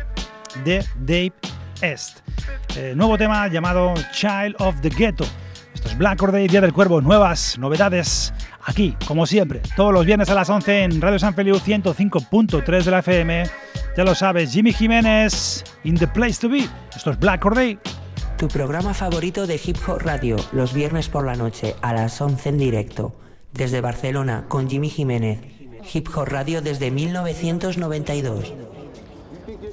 [0.65, 1.33] de Dave
[1.81, 2.19] Est.
[2.95, 5.25] Nuevo tema llamado Child of the Ghetto.
[5.85, 6.99] Esto es Black Or Day, Día del Cuervo.
[6.99, 8.33] Nuevas novedades
[8.63, 12.89] aquí, como siempre, todos los viernes a las 11 en Radio San Feliu 105.3 de
[12.91, 13.43] la FM.
[13.95, 16.67] Ya lo sabes, Jimmy Jiménez, In the Place to Be.
[16.95, 17.77] Esto es Black Or Day.
[18.35, 22.49] Tu programa favorito de Hip Hop Radio, los viernes por la noche a las 11
[22.49, 23.15] en directo.
[23.53, 25.39] Desde Barcelona con Jimmy Jiménez.
[25.93, 28.53] Hip Hop Radio desde 1992.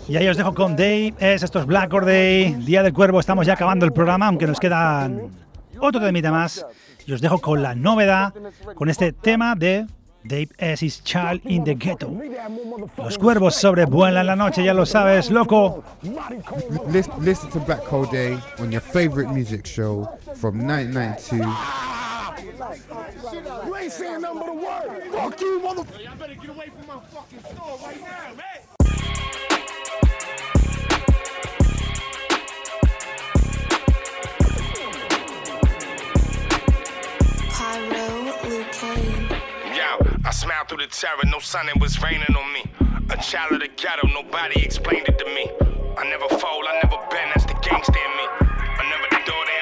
[0.09, 3.19] Y ahí os dejo con Dave, es, esto es Black Or Day, Día del Cuervo,
[3.19, 5.42] estamos ya acabando el programa, aunque nos quedan
[5.83, 6.65] otro temita más.
[7.07, 8.33] Y os dejo con la novedad,
[8.75, 9.87] con este tema de
[10.25, 10.87] Dave S.
[10.87, 12.11] is Child in the Ghetto.
[12.97, 15.83] Los cuervos sobrevuelan la noche, ya lo sabes, loco.
[17.21, 21.39] Listen, to Black Hole Day on your favorite music show from 1992.
[23.67, 25.03] You ain't saying nothing but a word.
[25.13, 26.05] Fuck you, motherfucker.
[26.05, 28.62] Y'all better get away from my fucking store right now, man.
[40.33, 42.65] I smiled through the terror, no sun, it was raining on me.
[43.11, 45.45] A child of the ghetto, nobody explained it to me.
[45.99, 48.25] I never fold, I never bend, that's the gangster in me.
[48.41, 49.53] I never daughter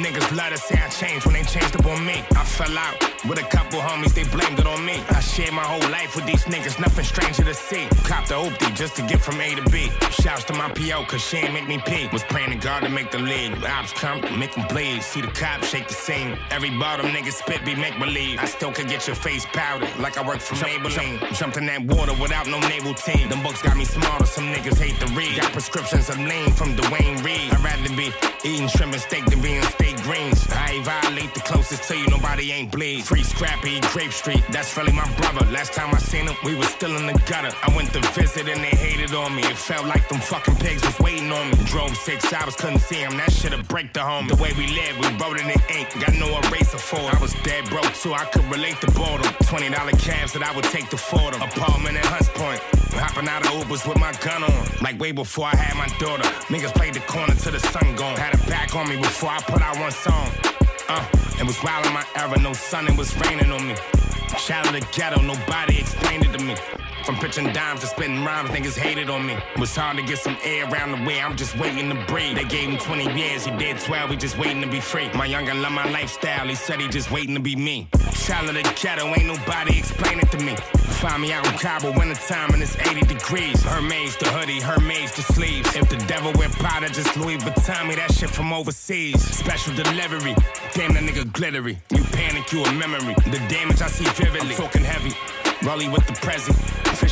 [0.00, 2.24] Niggas Love to say I changed when they changed up on me.
[2.34, 2.96] I fell out
[3.28, 5.04] with a couple homies, they blamed it on me.
[5.10, 7.86] I shared my whole life with these niggas, nothing stranger to see.
[8.04, 9.90] Cop the oopty just to get from A to B.
[10.10, 12.08] Shouts to my PO, cause she ain't make me pee.
[12.12, 13.52] Was praying to God to make the league.
[13.64, 15.02] Ops come, make them bleed.
[15.02, 16.38] See the cops shake the scene.
[16.50, 18.38] Every bottom nigga spit be make believe.
[18.40, 21.20] I still could get your face powdered like I work for Maybelline.
[21.34, 23.28] Jumped in that water without no naval team.
[23.28, 25.36] Them books got me smarter, some niggas hate to read.
[25.36, 27.52] Got prescriptions of lean from Dwayne Reed.
[27.52, 28.10] I'd rather be
[28.48, 30.46] eating shrimp and steak than being steak greens.
[30.50, 33.04] I ain't violate the closest to you, nobody ain't bleed.
[33.04, 35.44] Free Scrappy, Grape Street, that's really my brother.
[35.50, 37.54] Last time I seen him, we was still in the gutter.
[37.62, 39.42] I went to visit and they hated on me.
[39.42, 41.56] It felt like them fucking pigs was waiting on me.
[41.64, 43.16] Drove six hours, couldn't see him.
[43.16, 44.28] That shit'll break the home.
[44.28, 45.88] The way we live, we wrote it in ink.
[45.98, 47.14] Got no eraser for it.
[47.14, 49.32] I was dead broke too, I could relate to boredom.
[49.50, 51.42] $20 cabs that I would take to Fordham.
[51.42, 52.60] Apartment in Hunts Point.
[52.94, 54.66] Hopping out of Ubers with my gun on.
[54.80, 56.22] Like way before I had my daughter.
[56.52, 58.16] Niggas played the corner till the sun gone.
[58.16, 60.28] Had a back on me before I put out one song.
[60.88, 61.04] Uh,
[61.40, 63.74] it was wild in my era, no sun, it was raining on me.
[64.38, 66.54] Child of the ghetto, nobody explained it to me.
[67.04, 69.36] From pitching dimes to spitting rhymes, niggas hated on me.
[69.58, 72.36] Was hard to get some air around the way, I'm just waiting to breathe.
[72.36, 75.10] They gave him 20 years, he did 12, he just waiting to be free.
[75.14, 77.88] My younger love my lifestyle, he said he just waiting to be me.
[78.12, 80.54] Child of the ghetto, ain't nobody explain it to me.
[81.02, 83.60] Find me out in Cabo wintertime and it's 80 degrees.
[83.64, 85.74] Hermes the hoodie, Hermes the sleeves.
[85.74, 89.20] If the devil wear Prada, just Louis Vuitton me that shit from overseas.
[89.20, 90.36] Special delivery,
[90.74, 91.78] damn that nigga glittery.
[91.90, 93.14] You panic, you a memory.
[93.26, 94.54] The damage I see vividly.
[94.54, 95.12] I'm talking heavy.
[95.66, 96.52] Rolly with the prezi,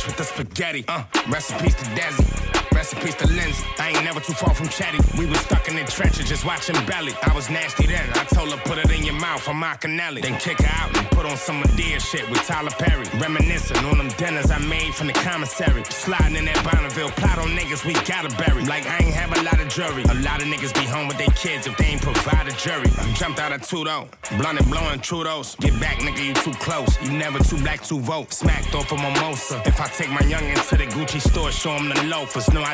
[0.05, 0.85] with the spaghetti.
[0.87, 2.60] Uh, recipes to Desi.
[2.81, 3.63] Recipes to Lindsay.
[3.77, 4.97] I ain't never too far from Chatty.
[5.15, 7.13] We was stuck in the trenches just watching Belly.
[7.21, 8.09] I was nasty then.
[8.15, 9.47] I told her put it in your mouth.
[9.47, 10.23] I'm Macanelli.
[10.23, 13.05] Then kick her out and put on some Medea shit with Tyler Perry.
[13.19, 15.83] Reminiscing on them dinners I made from the commissary.
[15.91, 17.11] Sliding in that Bonneville.
[17.11, 18.65] Plot on niggas we gotta bury.
[18.65, 20.01] Like I ain't have a lot of jury.
[20.09, 22.89] A lot of niggas be home with their kids if they ain't provide a jury.
[22.97, 24.09] I jumped out of two though.
[24.39, 25.55] Blunt and blowing Trudeau's.
[25.57, 26.99] Get back, nigga, you too close.
[27.03, 28.33] You never too black to vote.
[28.33, 29.61] Smacked off a mimosa.
[29.67, 32.51] If I take my youngin' to the Gucci store, show him the loafers.
[32.51, 32.70] No, I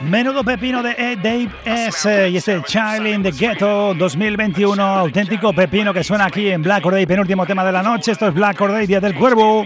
[0.00, 1.16] Menudo pepino de E.
[1.16, 2.28] Dave S.
[2.28, 4.82] Y este Charlie in the Ghetto 2021.
[4.82, 8.12] Auténtico pepino que suena aquí en Black Day, penúltimo tema de la noche.
[8.12, 9.64] Esto es Black Day, Día del Cuervo.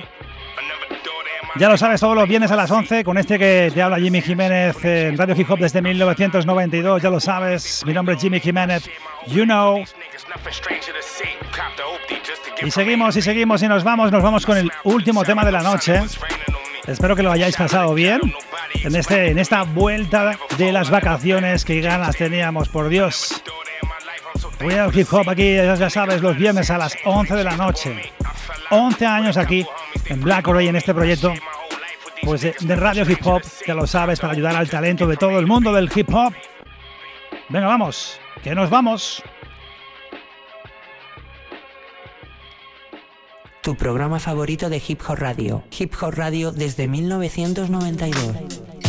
[1.56, 4.20] Ya lo sabes, todos los viernes a las 11, con este que te habla Jimmy
[4.20, 7.00] Jiménez en Radio Hip Hop desde 1992.
[7.00, 8.90] Ya lo sabes, mi nombre es Jimmy Jiménez.
[9.28, 9.84] You know.
[12.60, 15.62] Y seguimos y seguimos y nos vamos, nos vamos con el último tema de la
[15.62, 16.02] noche.
[16.88, 18.20] Espero que lo hayáis pasado bien
[18.82, 23.42] en, este, en esta vuelta de las vacaciones que ganas teníamos, por Dios.
[24.60, 28.12] Voy al hip hop aquí, ya sabes, los viernes a las 11 de la noche.
[28.70, 29.64] 11 años aquí
[30.06, 31.32] en Black Oray en este proyecto
[32.22, 35.38] pues de, de radio hip hop, ya lo sabes, para ayudar al talento de todo
[35.38, 36.32] el mundo del hip hop.
[37.48, 39.22] Venga, vamos, que nos vamos.
[43.62, 45.64] Tu programa favorito de Hip Hop Radio.
[45.78, 48.83] Hip Hop Radio desde 1992.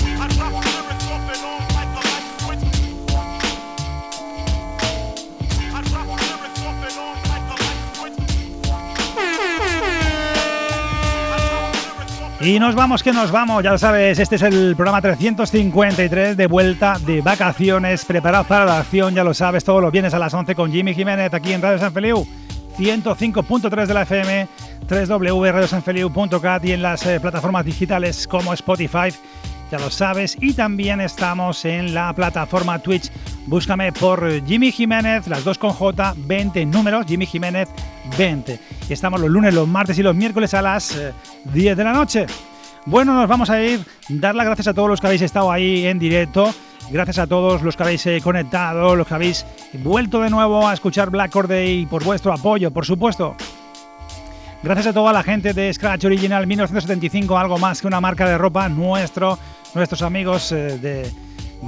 [12.42, 16.48] Y nos vamos, que nos vamos, ya lo sabes, este es el programa 353 de
[16.48, 20.34] vuelta de vacaciones, preparados para la acción, ya lo sabes, todos los viernes a las
[20.34, 22.28] 11 con Jimmy Jiménez aquí en Radio San Feliu,
[22.78, 24.48] 105.3 de la FM,
[24.90, 29.14] www.radiosanfeliu.cat y en las eh, plataformas digitales como Spotify,
[29.72, 33.12] ya lo sabes, y también estamos en la plataforma Twitch.
[33.48, 37.70] Búscame por Jimmy Jiménez, las dos con J, 20 números, Jimmy Jiménez
[38.18, 38.60] 20.
[38.90, 41.14] Y estamos los lunes, los martes y los miércoles a las eh,
[41.54, 42.26] 10 de la noche.
[42.86, 43.84] Bueno, nos vamos a ir.
[44.10, 46.54] Dar las gracias a todos los que habéis estado ahí en directo.
[46.92, 50.74] Gracias a todos los que habéis eh, conectado, los que habéis vuelto de nuevo a
[50.74, 53.36] escuchar Black Corday y por vuestro apoyo, por supuesto.
[54.66, 58.36] Gracias a toda la gente de Scratch Original 1975, algo más que una marca de
[58.36, 59.38] ropa, nuestro,
[59.76, 61.12] nuestros amigos eh, de,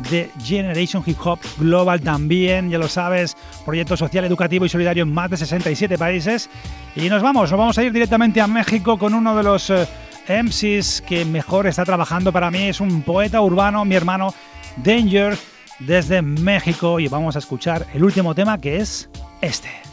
[0.09, 5.13] de Generation Hip Hop Global también, ya lo sabes, proyecto social, educativo y solidario en
[5.13, 6.49] más de 67 países.
[6.95, 9.87] Y nos vamos, nos vamos a ir directamente a México con uno de los eh,
[10.27, 14.33] MCs que mejor está trabajando para mí, es un poeta urbano, mi hermano
[14.77, 15.37] Danger,
[15.77, 19.07] desde México, y vamos a escuchar el último tema que es
[19.39, 19.86] este.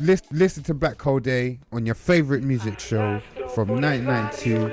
[0.00, 3.20] Listen, to Black Hole Day on your favorite music show
[3.54, 4.72] from 1992.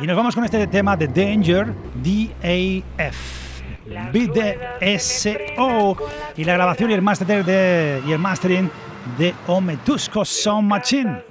[0.00, 3.40] Y nos vamos con este tema de Danger, D-A-F.
[4.12, 5.96] BDSO
[6.36, 8.70] y la grabación y el, master de, y el mastering
[9.18, 11.22] de Ometusco Sound Machine.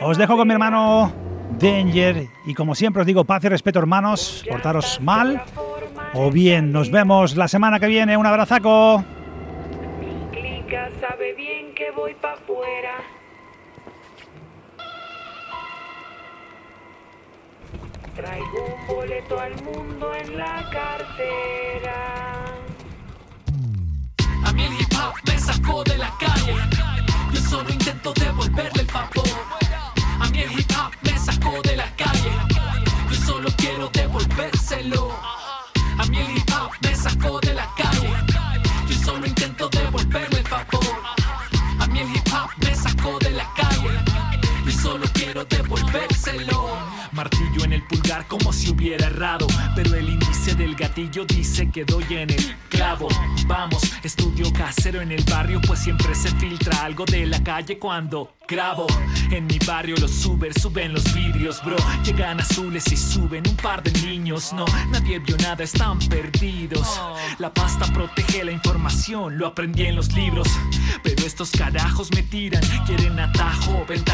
[0.00, 1.12] Os dejo con mi hermano
[1.58, 2.26] Danger.
[2.46, 4.44] Y como siempre os digo, paz y respeto, hermanos.
[4.48, 5.42] Portaros mal
[6.14, 6.72] o bien.
[6.72, 8.16] Nos vemos la semana que viene.
[8.16, 9.04] Un abrazaco.
[10.68, 12.96] Sabe bien que voy pa' afuera.
[18.16, 22.44] Traigo un boleto al mundo en la cartera.
[24.44, 26.56] A mí el hip hop me sacó de la calle.
[27.32, 29.28] Yo solo intento devolverle el favor.
[30.20, 32.32] A mí el hip hop me sacó de la calle.
[33.08, 35.12] Yo solo quiero devolvérselo.
[35.96, 37.95] A mí el hip hop me sacó de la calle.
[45.48, 46.76] Devolvérselo.
[47.12, 49.46] Martillo en el pulgar como si hubiera errado.
[49.74, 53.08] Pero el índice del gatillo dice que doy en el clavo.
[53.46, 58.34] Vamos, estudio casero en el barrio, pues siempre se filtra algo de la calle cuando
[58.48, 58.86] grabo.
[59.30, 61.76] En mi barrio los Uber suben los vidrios, bro.
[62.04, 64.52] Llegan azules y suben un par de niños.
[64.52, 67.00] No, nadie vio nada, están perdidos.
[67.38, 70.48] La pasta protege la información, lo aprendí en los libros.
[71.02, 73.96] Pero estos carajos me tiran, quieren atajo, ventaja